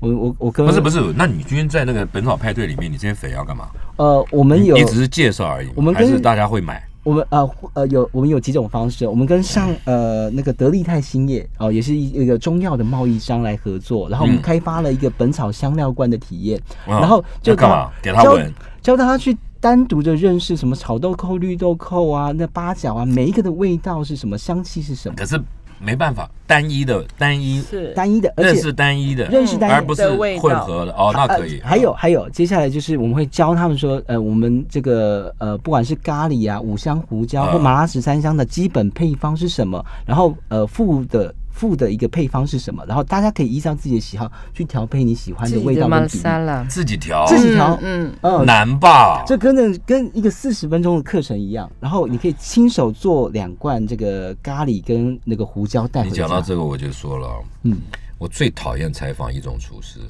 [0.00, 3.68] 我我我跟不是不是，那你今天在那个本草派对里面，你这些粉要干嘛？
[3.96, 6.82] 呃，我们有你只是介绍而已，我们跟还是大家会买？
[7.04, 17.92] 我们呃呃有我们有几种方式，我们跟上呃那个德利泰兴业哦、也是一一个中药的贸易商来合作，然后我们嗯开发了一个本草香料罐的体验，啊然后就干嘛？
[18.02, 18.52] 给他教闻。
[18.82, 25.40] 教大家去单独的认识什么草豆蔻、绿豆蔻啊，那八角啊，每一个的味道是什么，香气是什么，可是
[25.84, 27.92] 没办法，单一的单一是。
[27.94, 30.42] 单一的，而且认识单一的，认识单一而不是的味道。
[30.42, 31.58] 混合的哦，那可以。
[31.60, 46.68] 呃还有还有，接下来就是我们会教他们说，呃，我们这个呃，不管是咖喱啊、五香胡椒或嗯麻辣十三香的基本配方是什么，然后呃附的附的一个配方是什么，然后大家可以依照自己的喜好去调配你喜欢的味道跟比例。
[46.68, 47.78] 自己调，自己调？
[47.80, 49.22] 嗯，嗯，难吧？
[49.24, 56.14] 这跟那跟一个四十分钟的课程一样，然后你可以亲手做两罐这个咖喱跟那个胡椒带回你。
[56.16, 57.28] 讲到这个，我就说了，
[57.62, 57.78] 嗯。
[58.18, 60.00] 我最讨厌采访一种厨师，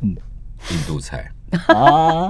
[0.00, 0.16] 嗯。
[0.70, 1.30] 印度菜，
[1.66, 2.28] 啊，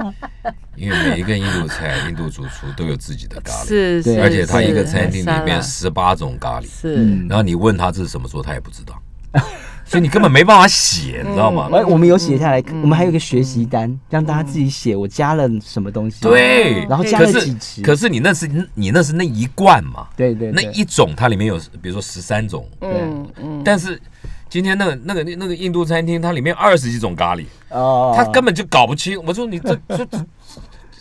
[0.76, 6.96] 因为每一个印度菜，印度主厨都有自己的咖喱，是是，而且他一个餐厅里面十八种咖喱，是。
[6.96, 9.00] 嗯然后你问他这是什么做，他也不知道，
[9.84, 11.68] 所以你根本没办法写，你知道吗？
[11.72, 12.80] 哎，我们有写下来，嗯。
[12.82, 16.22] 我们还有一个学习单，让大家自己写我加了什么东西。
[16.22, 17.82] 对，然后加了几匙。
[17.82, 24.00] 可是你那是你那是那一罐嘛，对对对，那一种它里面有比如说十三种，嗯嗯，但是
[24.50, 29.22] 今天那个那个那个印度餐厅它里面二十几种咖喱，哦他根本就搞不清。
[29.24, 30.26] 我说你这这这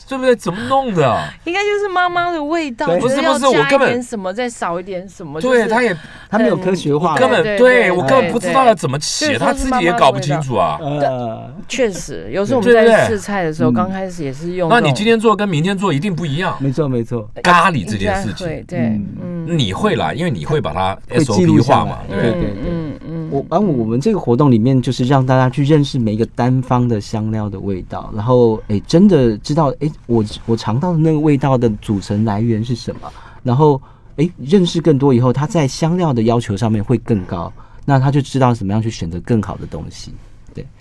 [0.09, 0.35] 对不对？
[0.35, 1.07] 怎么弄的？
[1.07, 1.31] 啊？
[1.45, 5.95] 应该就是妈妈的味道，不是不是我根本点什么，再少一点什么，对，他也
[6.29, 10.79] 他没有科学化，根本对我根本不知道要怎么就写，他自己也搞不清楚啊。
[10.81, 13.73] 呃，确实，有时候我们在试菜的时候，嗯。
[13.79, 14.79] 刚开始也是用那。
[14.79, 16.57] 你今天做跟明天做一定不一样。
[16.59, 19.45] 没错没错，咖喱这件事情，对，嗯。
[19.47, 22.31] 嗯，你会啦，因为你会把它会记录 SOP 化嘛来，对对？
[22.31, 22.41] 对？
[22.41, 22.61] 对对。
[22.69, 33.11] 嗯嗯，我而我们这个活动里面就是让大家去认识每一个单方的香料的味道，然后哎真的知道哎我我尝到的那个味道的组成来源是什么，
[33.43, 33.81] 然后
[34.17, 37.51] 哎认识更多以后，他在香料的要求上面会更高，
[37.85, 40.13] 那他就知道怎么样去选择更好的东西。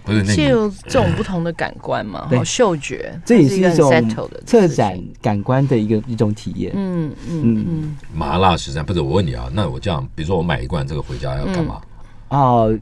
[0.02, 4.10] 不是那你借由这种不同的感官嘛，对好嗅觉，这也是一种
[4.44, 6.72] 策展感官的一个一种体验。
[6.74, 11.80] 嗯嗯嗯嗯，麻辣十三不是我问你啊，那我这样，比如说我买一罐这个回家要干嘛？
[12.30, 12.36] 哦，
[12.66, 12.78] 呃，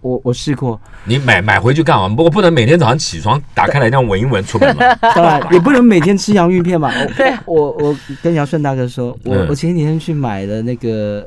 [0.00, 2.08] 我我试过，你买买回去干嘛？
[2.08, 4.94] 不过不能每天早上起床打开来这样闻一闻 出门嘛。
[4.96, 6.92] 当然 也不能每天吃洋芋片嘛。
[7.46, 11.26] 我我我跟姚顺大哥说，我嗯我前几天去买的那个，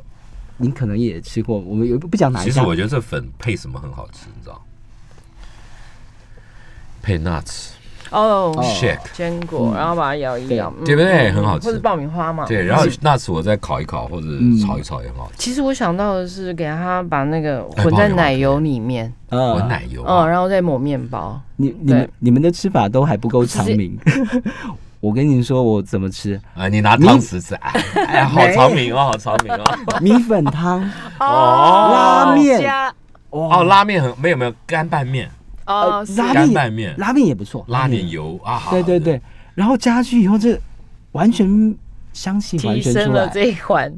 [0.58, 4.62] 您可能也吃过，我们有不讲哪一家，其实我觉得这粉配什么很好吃，你知道？
[7.02, 7.72] 配 nuts
[8.14, 10.86] 哦 shake，坚果，然后把它摇一摇，嗯。
[10.86, 11.32] 对不对？
[11.32, 11.68] 嗯很好吃。
[11.68, 12.46] 或者爆米花嘛。
[12.46, 14.58] 对，然后 nuts 我再烤一烤或者嗯。
[14.60, 15.30] 炒一炒也很好。
[15.32, 15.38] 吃。
[15.38, 21.40] 其实我想到的是给它把那个哎混在奶油里面，呃闻奶油嗯，啊，然后再抹面包。
[21.58, 23.98] 你你们你们的吃法都还不够长明。
[25.00, 26.40] 我跟您说，我怎么吃？
[26.56, 29.64] 啊，你拿汤匙吃，哎好长明哦，好长明哦。
[30.00, 30.80] 米粉汤，
[31.20, 31.92] 哦。
[31.94, 32.62] 拉面。
[32.62, 32.94] 加。
[33.30, 35.30] 哦，拉面很没有没有干拌面，
[35.68, 38.12] 哦呃，拉干面拌面拉面也不错，拉点面。
[38.12, 38.62] 油啊。
[38.70, 39.22] 对对，对，
[39.56, 40.58] 然后加去以后，这
[41.14, 41.76] 完全
[42.14, 43.06] 香气完提全出来。
[43.06, 43.94] 升了这一款。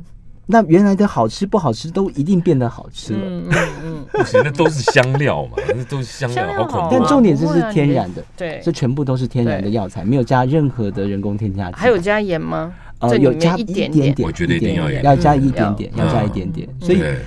[0.48, 3.20] 那原来的好吃不好吃都一定变得好吃了。
[3.24, 7.08] 嗯嗯嗯，不行，那都是香料嘛， 那都是香料，香料好好恐怖但啊。
[7.10, 8.62] 重点这是天然的，对。
[8.64, 11.76] 这全部都是天然的药材，没有加任何的人工添加剂。
[11.76, 12.72] 还有加盐吗？
[13.02, 16.70] 这里面呃有加一点点点我觉得一定要有要加一嗯点点，要要加一点点。
[16.80, 17.20] 所以对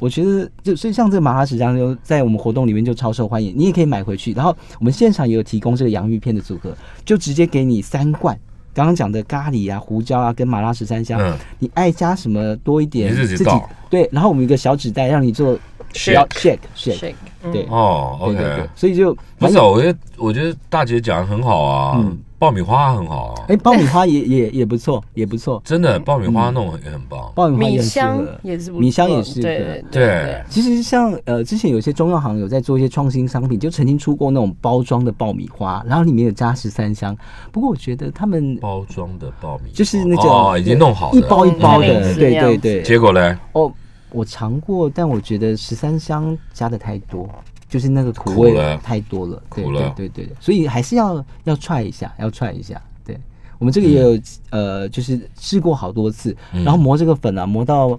[0.00, 4.32] 我觉得就所以像这个麻辣食酱就在我们活动里面就超受欢迎，你也可以买回去。
[4.32, 6.74] 然后我们现场也有提供这个洋芋片的组合，
[7.04, 8.36] 就直接给你三罐。
[8.72, 14.08] 刚刚讲的咖喱啊、胡椒啊跟麻辣十三香，嗯你爱加什么多一点，你自己倒对。
[14.10, 15.58] 然后我们有一个小纸袋让你做
[15.92, 27.30] Shake shake shake，shake，嗯对哦对对对，OK，，所以就不是啊，我觉得我觉得大姐讲的很好啊嗯，爆米花很好啊，哎，爆米花也 也也不错，也不错，真的爆米花弄也很棒。
[27.34, 28.40] 爆米花也很适香合。
[28.42, 37.14] 也是米香也是对对对其实像呃，之前有些中药行有在做一些创新商品，就曾经出过那种包装的爆米花，然后里面有加十三香。
[37.52, 42.82] 不过我觉得他们包装的爆米花就是那种哦，已经弄好一，包一包的，对对对。
[42.82, 43.38] 结果呢？
[43.52, 43.70] 哦，
[44.12, 47.28] 我尝过，但我觉得十三香加的太多，
[47.70, 49.42] 就是那个苦味太多了。
[49.54, 52.78] 对苦了对对对，所以还是要要踹一下，要踹一下。
[53.06, 53.18] 对
[53.58, 57.98] 我们这个也有、呃，就是试过好多次，嗯然后磨这个粉啊，磨到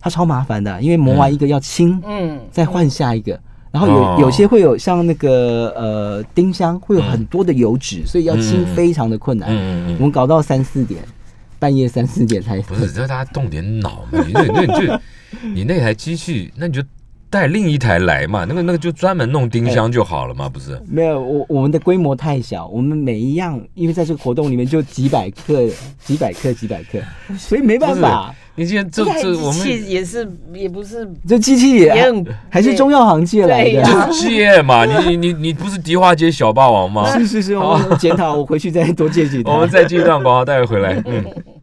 [0.00, 3.38] 它超麻烦的，因为磨完一个要清，嗯，再换下一个。
[3.70, 9.48] 然后有、哦有些会有像那个呃丁香会有很多的油脂，所以要清嗯非常的困难。
[9.48, 11.02] 嗯嗯嗯我们搞到三四点，
[11.58, 14.22] 半夜三四点才不是，这大家动点脑嘛。
[14.26, 15.00] 你那那你就
[15.54, 16.82] 你那台机器，那你就
[17.32, 18.44] 带另一台来嘛。
[18.46, 20.78] 那个那个就专门弄丁香就好了嘛，不是？
[20.86, 25.66] 没有，我我们的规模太小，我们每一样，因为在这个活动里面就几百克、
[26.04, 27.00] 几百克、几百克，
[27.38, 28.34] 所以没办法。
[28.54, 32.14] 你今天这这这我们也是也不是这机器也
[32.50, 33.82] 还是中药行借来的。
[33.82, 34.84] 就是借嘛。
[34.84, 37.08] 你你你不是迪化街小霸王吗？
[37.18, 39.50] 是是是，我检讨，我回去再多借几台。
[39.50, 41.02] 我们再借一段广告，待会回来。
[41.06, 41.24] 嗯。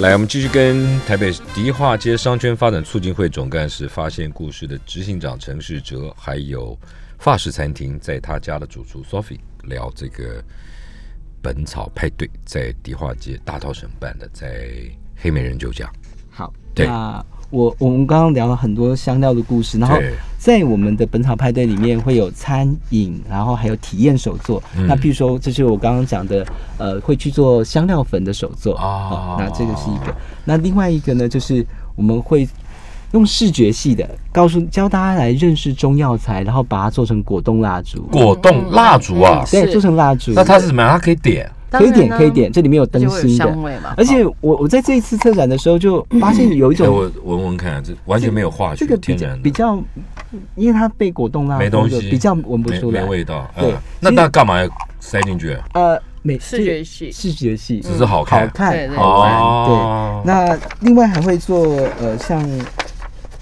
[0.00, 6.74] 来，我们继续跟台北迪化街商圈发展促进会总干事、发现故事的执行长陈世哲，还有
[7.18, 10.42] 法式餐厅在他家的主厨 Sophie 聊这个
[11.42, 14.70] 本草派对，在迪化街大稻城办的，在
[15.16, 15.92] 黑美人酒家。
[16.30, 19.96] 好，对那我我们刚刚聊了很多香料的故事，然后
[20.38, 24.62] 在我们的本草派对里面会有餐饮，然后还有体验手作。
[24.76, 26.46] 嗯那譬如说，这是我刚刚讲的，
[26.78, 30.16] 呃，会去做香料粉的手作哦那这个是一个。
[30.44, 32.48] 那另外一个呢，就是我们会。
[33.12, 40.30] 用视觉系的告诉教大家来认识中药材，然后把它做成果冻蜡烛，果冻蜡烛啊，对，做成蜡烛。
[40.32, 40.88] 那它是什么？
[40.88, 43.94] 它可以点可以点，可以点，这里面有灯芯的。
[43.96, 49.82] 而且我我在这一次策展的时候就发现有一哎，种我闻闻看，这完全没有化学，这个比较天然，比较，
[50.56, 53.08] 因为它被果冻蜡没东西比较闻不出来没。
[53.08, 53.48] 味道。
[53.58, 54.68] 对嗯，那那干嘛要
[54.98, 55.56] 塞进去？
[55.74, 58.50] 呃，美视觉系视觉系只是好好看。
[58.50, 59.38] 看对对好玩。
[59.38, 61.64] 哦对，那另外还会做
[62.00, 62.42] 呃像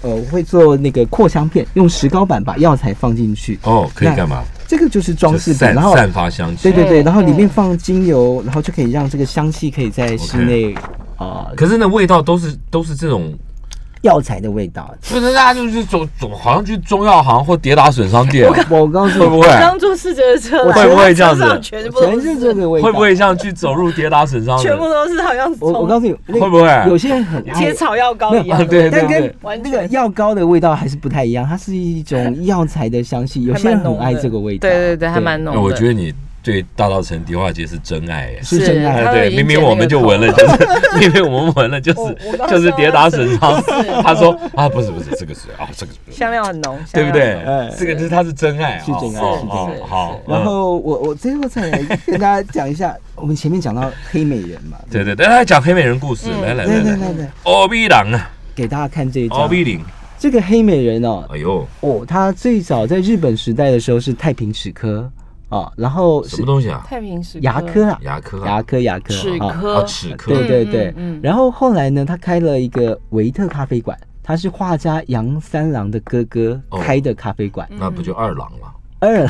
[0.01, 4.43] 呃我会做那个扩香片，用石膏板把药材放进去，哦，可以干嘛？
[4.67, 6.63] 这个就是装饰品，然后散发香气。
[6.63, 10.75] 对对对，嗯然后里面放精油，然后就可以让这个香气可以在室内
[11.17, 13.33] 啊可是那味道都是都是这种，
[14.01, 14.93] 药材的味道。
[15.09, 19.47] 不是大家就是走走，好像去中药行或跌打损伤店， 我告诉你，会不会？
[19.47, 24.57] 刚坐视觉的车来，会不会这样子全部都全是这个味道，会不会像去走入跌打损伤？
[24.59, 28.97] 全部都是好像我我告诉你，会不会有些人很 爱贴草药膏一样啊的味道？
[28.97, 34.67] 但跟对对对，完那个药膏的味道还是不太一样，它是一种药材的香气，有些人很爱这个味道。
[34.67, 35.61] 对对对，还蛮浓的。
[35.61, 38.39] 我觉得你对大道城迪化街是真爱耶。
[38.41, 40.67] 是真爱对，明明我们就闻了，就是
[40.99, 42.17] 明明我们闻了，就是
[42.49, 43.61] 就是跌打损伤。
[44.03, 47.69] 他说啊，不是不是，这个是啊，这个是香料很浓，对不对香料很浓？
[47.69, 50.19] 哎这个是他是真爱，是真爱哦是真哦爱好。
[50.27, 59.81] 然嗯后我我最后再来跟大家讲一下，我们前面讲到黑美人嘛，对对对，来讲黑美人故事，来来来来来，对对对对，欧比郎啊，给大家看这一张，奥比零，
[60.17, 65.09] 这个黑美人哦，哎呦，哦，他最早在日本时代的时候是太平齿科
[65.49, 66.83] 啊，然后什么东西啊？
[66.85, 69.75] 太平石牙科啊，牙科啊，牙科牙科啊，齿科。
[69.75, 76.79] 啊，齿科，对对嗯对然后后来呢，他开了一个维特咖啡馆，他是画家杨三郎的哥哥哦。
[76.79, 77.67] 开的咖啡馆。
[77.71, 78.73] 那不就二郎了？
[78.99, 79.27] 二，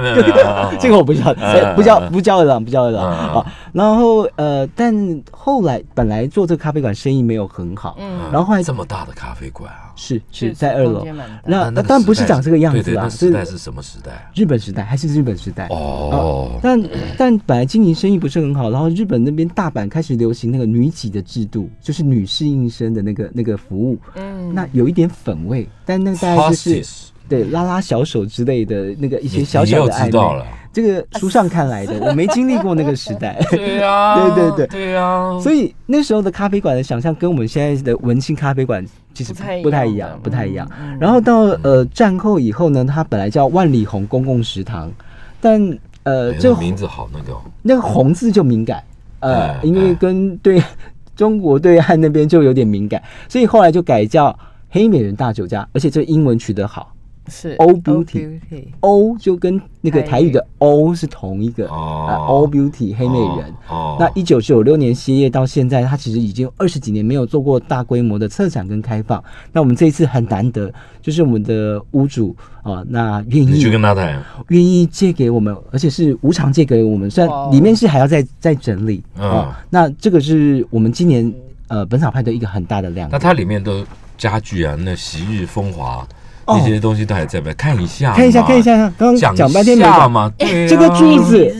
[0.00, 3.52] 没有这个我不知道，嗯不叫不叫二郎，不叫二郎嗯啊。
[3.72, 11.06] 然后呃，但后来本来做这个咖啡馆生意没有很好，嗯，然后后来这么大的咖啡馆啊，是是在二楼。
[11.44, 14.22] 那那个当然不是长这个样子啦，那时代是什么时代啊？
[14.34, 15.66] 日本时代还是日本时代。
[15.68, 16.82] 哦，但
[17.18, 24.54] 但本来经营生意不是很好，然后日本那边大阪开始流行那个女几的制度，就是女士应生的那个那个服务，嗯。
[24.54, 26.82] 那有一点粉味，但那大概就是
[27.28, 30.46] 对拉拉小手之类的那个一些小小的暧昧知道了。
[30.70, 33.40] 这个书上看来的， 我没经历过那个时代。
[33.50, 40.68] 对啊，对对对对啊，所以那时候的咖啡馆的想象跟我们现在的文青咖啡馆其实不太一样不太一样，不太一样。
[41.00, 44.92] 然后到呃战后以后呢，它本来叫万里红公共食堂，
[45.40, 45.60] 但
[46.04, 48.80] 呃这个哎那名字好那个哦，那个红字就敏感，
[49.20, 50.62] 呃哎，因为跟对
[51.16, 56.92] 中国对岸那边就有点敏感，所以后来就改叫黑美人大酒家，而且这英文取得好
[57.28, 63.54] 是 O O Beauty Beauty，，O 就跟那个台语的 O 是同一个，哦啊 O Beauty 黑美人。
[63.68, 69.22] 哦，那一九九六年歇业到现在，它其实已经二十几年没有做过大规模的策展跟开放。
[69.52, 70.72] 那我们这一次很难得，
[71.02, 81.32] 就是我们的屋主啊、那愿意去意跟他谈，愿意借给我们，而且是无偿借给我们，虽然里面是还要再再整理嗯啊、那这个是我们今年
[81.68, 83.10] 呃本草派的一个很大的亮点。
[83.10, 83.84] 那它里面都
[84.18, 86.08] 家具啊，那昔日风华哦
[86.48, 87.54] 那些东西都还在不在？
[87.54, 91.54] 看一下，看一下，看一下，刚刚讲讲半天没讲，一下嘛，对啊这个柱子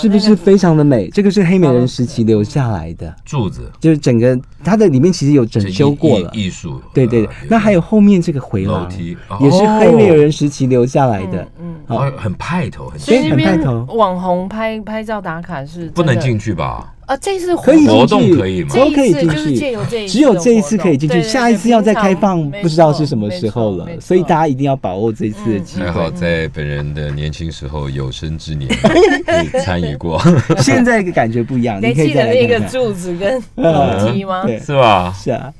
[0.00, 1.08] 是不是非常的美？
[1.10, 3.70] 这个是黑美人时期留下来的，柱子。
[3.80, 6.30] 就是整个它的里面其实有整修过了。
[6.32, 11.46] 艺艺术，对对那还有后面这个回廊，楼梯，也是黑美哦，人时期留下来的。
[11.60, 11.76] 嗯，
[12.16, 13.84] 很派头，很对所以很派头。
[13.94, 16.92] 网红拍拍照打卡是不能进去吧？
[17.08, 20.06] 啊，这次可以活进去，动可以吗都可以进去。
[20.06, 26.10] 只有这一次可以进去，下一次要再开放，不知道是什么时候了所以大家一定要把握这一次的机还好会。
[26.10, 28.70] 在本人的年轻时候有生之年
[29.64, 30.20] 参与过，
[30.60, 32.70] 现在感觉不一样， 你可以再记得那个来看看。
[32.70, 34.44] 柱子跟楼梯吗？
[34.44, 35.10] 对，是吧？
[35.18, 35.52] 是啊。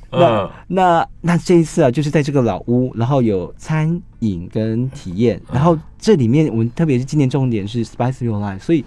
[0.67, 8.85] 那那这一次啊，就是在这个老屋，然后有餐饮跟体验，然后这里面我们特别是今年重点是 Spice Your Life，所以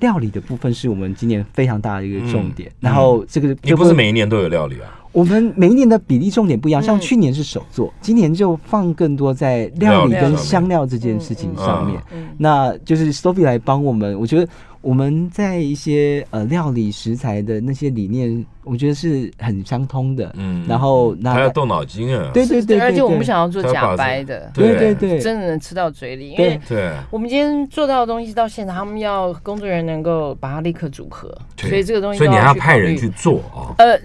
[0.00, 2.70] 料理的部分是我们今年非常大的一个重点。
[2.80, 4.96] 然后这个也不是每一年都有料理啊？
[5.12, 12.00] 我们每一年的比例重点不一样，像嗯去年是手作，今年就放更多在料理跟香料这件事情上面。
[12.12, 14.48] 嗯那就是 Sophie 来帮我们，我觉得
[14.82, 20.34] 我们在一些呃料理食材的那些理念，我觉得是很相通的。
[20.36, 22.30] 嗯然后那还要动脑筋啊。
[22.32, 25.18] 对对对对，而且我们不想要做假掰的，对对。
[25.20, 26.48] 真的能吃到嘴里，因对。
[26.48, 33.74] 为对，我们今天做到的东西到现场，他们要工作人员能够把它立刻组合，所以这个东西所以你还要派人去做啊。
[33.78, 33.98] 呃，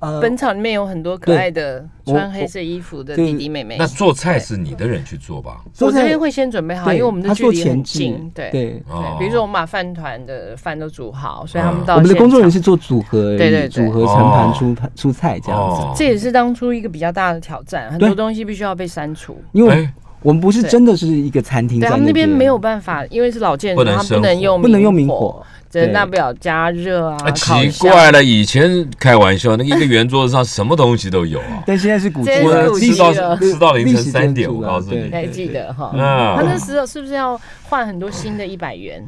[0.00, 3.76] 呃本场里面有很多可爱的穿黑色衣服的弟弟妹妹。
[3.78, 5.60] 那做菜是你的人去做吧？
[5.80, 8.82] 我这边会先准备好，因为我们的距离很近，对对。
[9.18, 15.82] 比如说我们把饭团的饭都煮好，所以他们嗯到我们的工作人员是做组合，对对对组合盛盘出出菜这样子。
[15.82, 19.36] 哦，这也是当初一个比较大的挑战，很多东西必须要被删除。
[19.52, 25.18] 因为哎我们不是真的是一个餐厅他们那边边没有办法，因为是老建筑，不能他不能用不能用明火。
[25.32, 25.92] 火，对，对。
[25.94, 31.62] 大不了加热啊啊，，奇怪了，以前开玩笑，那个一个圆桌子上什么东西都有啊。
[31.66, 33.36] 但现在是古迹这是了，古迹吃到了。
[33.38, 35.10] 吃到凌晨三点，我告诉你。
[35.10, 35.92] 还记得哈？
[35.94, 36.36] 嗯。
[36.36, 39.04] 他那时候是不是要换很多新的一百元？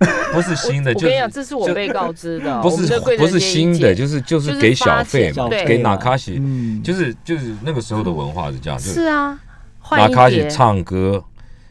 [0.32, 9.36] 不是新的，就是我跟你讲，这是我被告知的哦，不是不是新的，就是就就是是给小发费嘛，给纳卡西，嗯，就是就是那个时候的文化是这样，就是是啊，
[9.88, 11.24] 换纳卡西，唱歌，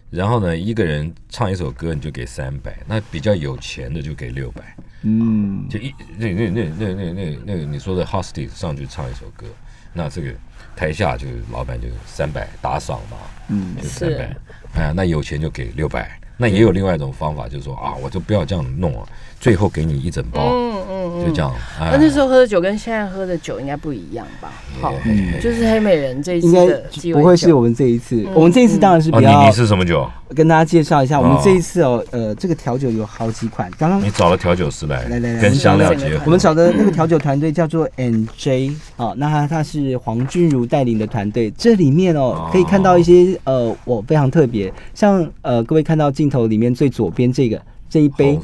[0.09, 9.45] 然后呢一个人唱一首歌你就给三百，那比较有钱的就给六百，嗯，就一那那那那那那那个你说的 hostage 上去唱一首歌，
[9.93, 10.31] 那这个
[10.75, 13.17] 台下就是老板就三百打赏嘛，
[13.49, 14.35] 嗯就三百，
[14.73, 16.19] 哎呀，那有钱就给六百。
[16.39, 19.09] 那也有另外一种方法，就是说啊，我就不要这样弄了，
[19.39, 21.51] 最后给你一整包，嗯嗯就这样。
[21.79, 24.51] 哎那那时候喝的酒跟现在喝的酒应该不一样吧？
[24.81, 24.93] 好，
[25.41, 26.83] 就是黑美人这一次
[27.13, 30.07] 不会是我们这一次，嗯我们这一次当然是哦，比较你你是什么酒？
[30.35, 36.23] 跟大家介绍一下，我们哦这一次哦，呃，这个调酒有好几款，刚刚你找了调酒师来，来来来跟香料结合。
[36.25, 48.39] 我们找的那个调酒团队叫做 NJ 啊，那他他是黄君如带领的团队，这里面哦哦可以看到一些呃，我非常特别，像呃各位看到镜头里面最左边这个，这一杯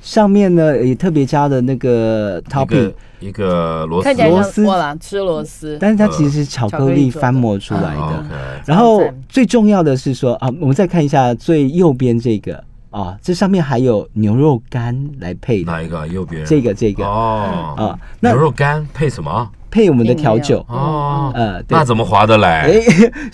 [0.00, 4.24] 上面呢也特别加了那个 topping，一个螺丝。
[4.24, 4.66] 螺丝。
[5.00, 8.60] 吃螺丝，但是它其实是巧克力翻磨出来哦的。
[8.66, 12.62] 然后最重要的是说啊，我们再看一下最右边这个。
[12.90, 15.98] 啊，这上面还有牛肉干来配的，哪一个？
[15.98, 16.06] 啊？
[16.06, 16.42] 右边。
[16.46, 17.04] 这个这个。
[17.04, 17.74] 哦。
[17.76, 19.50] 啊，那牛肉干配什么？
[19.70, 22.62] 配我们的调酒，哦，呃，对那怎么划得来？
[22.62, 22.82] 哎，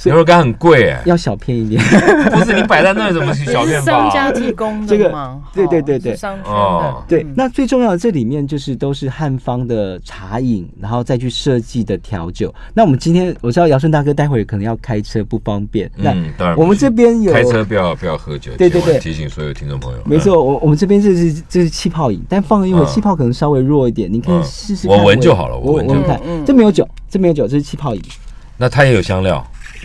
[0.04, 1.82] 牛肉干很贵哎，要小片一点。
[2.30, 4.32] 不是你摆在那怎么是小片商家？
[4.32, 5.40] 提供这个的嘛？
[5.52, 7.16] 对对哦对对商圈哦的。
[7.16, 12.52] 对嗯，那最重要的这里面就是都是汉方的茶饮，然后再去设计的调酒。
[12.74, 19.98] 那我们今天我知道姚顺大哥待会儿可能要开车不方便，那嗯，当然我们这边有开车不要不要喝酒，对对对提醒所有听众朋友。
[20.04, 24.96] 没错，我我们这边这是这是气泡饮，但放了一会气泡可能稍微弱一点，你可以嗯试试看。
[24.96, 28.00] 我闻就好了我闻就好我闻看嗯嗯，这没有酒，这没有酒，这是气泡饮。
[28.02, 28.10] 嗯，
[28.56, 29.44] 那它也有香料，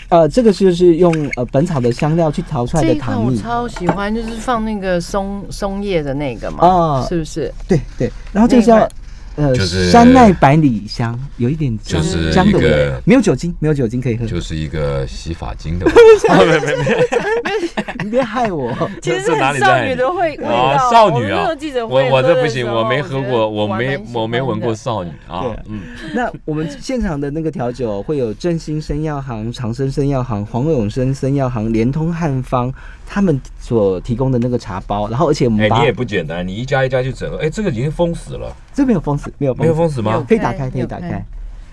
[0.09, 3.35] 呃，这个就是用呃本草的香料去调出来的这一款糖蜜。
[3.35, 7.51] 我超喜欢，就是放那个松松叶的那个嘛，啊是不是？
[7.67, 8.87] 对对，然后这个叫
[9.35, 14.25] 呃就是山奈百里香，有一点姜就是姜的没有酒精，没有酒精可以喝。
[14.25, 15.91] 就是一个洗发精的味
[16.27, 16.35] 道。
[16.45, 16.83] 没没没，
[18.03, 18.71] 你别害我。
[19.01, 20.91] 其实这哪里很少在女的会味啊，道。
[20.91, 21.87] 少女啊我！
[21.87, 25.57] 我会我这不行，我没喝过，我没我没闻过少女啊对。
[25.67, 25.81] 嗯，
[26.13, 32.71] 那我们现场的那个调酒会有振兴生药行、长生生药行、黄永生生药行、联通汉方
[33.05, 40.23] 他们所提供的那个茶包，然后而且我们哎，你也不简单，你一家一家去整合，哎，这个已经封死了，这没有封死，没有没有封死，吗？
[40.27, 41.25] 可以打开，可以打开开。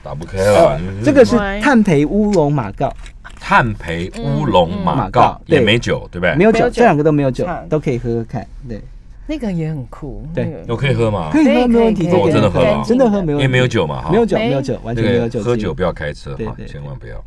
[0.03, 0.79] 打不开了。
[0.79, 2.93] 嗯这个是乖炭焙乌龙马告，
[3.41, 6.35] 炭焙乌龙马马告也没酒，对不对？
[6.35, 8.47] 没有酒，这两个都没有酒，都可以喝喝看。
[8.69, 8.81] 对，
[9.27, 10.27] 那个也很酷。
[10.35, 11.41] 对那个我可以喝吗可？
[11.41, 12.09] 以喝，没问题。
[12.09, 17.23] 我真的喝了真的喝没问题，因为没有酒嘛，哈，没有酒，没没有酒，完全没有酒喝酒不要开车哈，千万不要。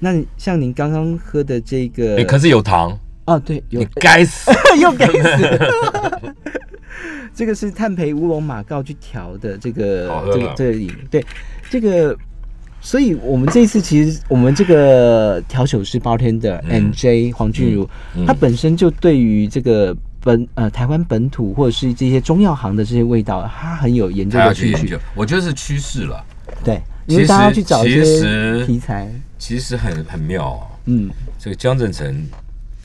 [0.00, 4.50] 那你像您刚刚喝的这个，哎，可是有糖，哦，对，有你该死！
[4.80, 6.34] 又该死。
[7.34, 11.24] 这个是炭焙乌龙马告去调的这个这个这个饮，对
[11.70, 12.16] 这个，
[12.80, 26.24] 所以我们这一次其实我们这个调酒师 bartender 嗯 NJ 黄俊如，嗯他本身就对于这个本呃台湾本土或者是这些中药行的这些味道，他很有研究的兴趣去研究。，我觉得是趋势了。
[26.64, 29.08] 对，因为大家要去找一些实题材，
[29.38, 30.60] 其实很很妙哦。
[30.86, 32.26] 嗯这个江正成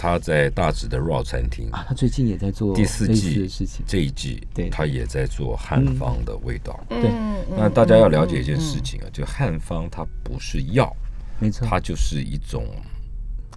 [0.04, 6.78] 他在大直的 RAW 餐厅啊，他最近也在做第四季的事情，这一季对，他也在做汉方的味道。
[6.90, 7.10] 对。
[7.10, 10.94] 嗯那大家要了解一件事情啊，就汉方它不是药，
[11.40, 12.66] 没错，它就是一种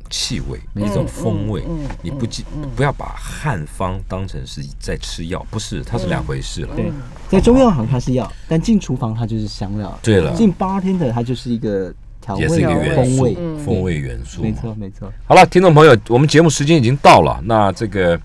[0.09, 1.65] 气味，一种风味。
[1.69, 1.89] 嗯嗯。
[2.01, 2.45] 你不记
[2.77, 6.77] 不要把汉方当成是在吃药，不是，它是两回事了。
[6.77, 6.93] 对，
[7.29, 9.99] 在中药行它是药，但进厨房它就是香料。
[10.01, 11.93] 对了，进 bartender 它就是一个
[12.35, 14.43] 调也是一个味元素风味，，风味元素。
[14.43, 15.13] 没错没错。
[15.27, 17.41] 好了，听众朋友，我们节目时间已经到了。
[17.45, 18.21] 那这个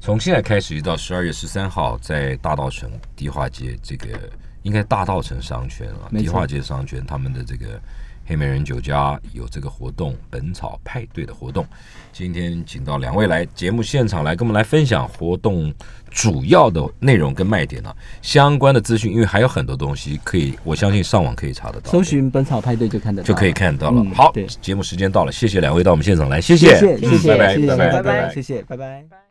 [0.00, 4.08] 从现在开始一直到十二月十三号，在大道城迪化街这个
[4.62, 7.80] 应该大道城商圈啊，没错迪化街商圈他们的这个
[8.28, 11.66] 黑美人酒家有这个活动——本草派对的活动。
[12.12, 15.72] 今天请到两位来节目现场来跟我们来分享活动
[16.10, 21.90] 主要的内容跟卖点啊，相关的资讯，因为还有很多东西可以，我相信上网可以查得到。
[21.90, 24.02] 搜寻本草派对就看得到，就可以看到了。
[24.04, 29.27] 嗯好，节目时间到了，谢谢两位到我们现场来，谢谢谢谢嗯谢谢谢拜拜拜拜拜拜拜谢谢拜拜。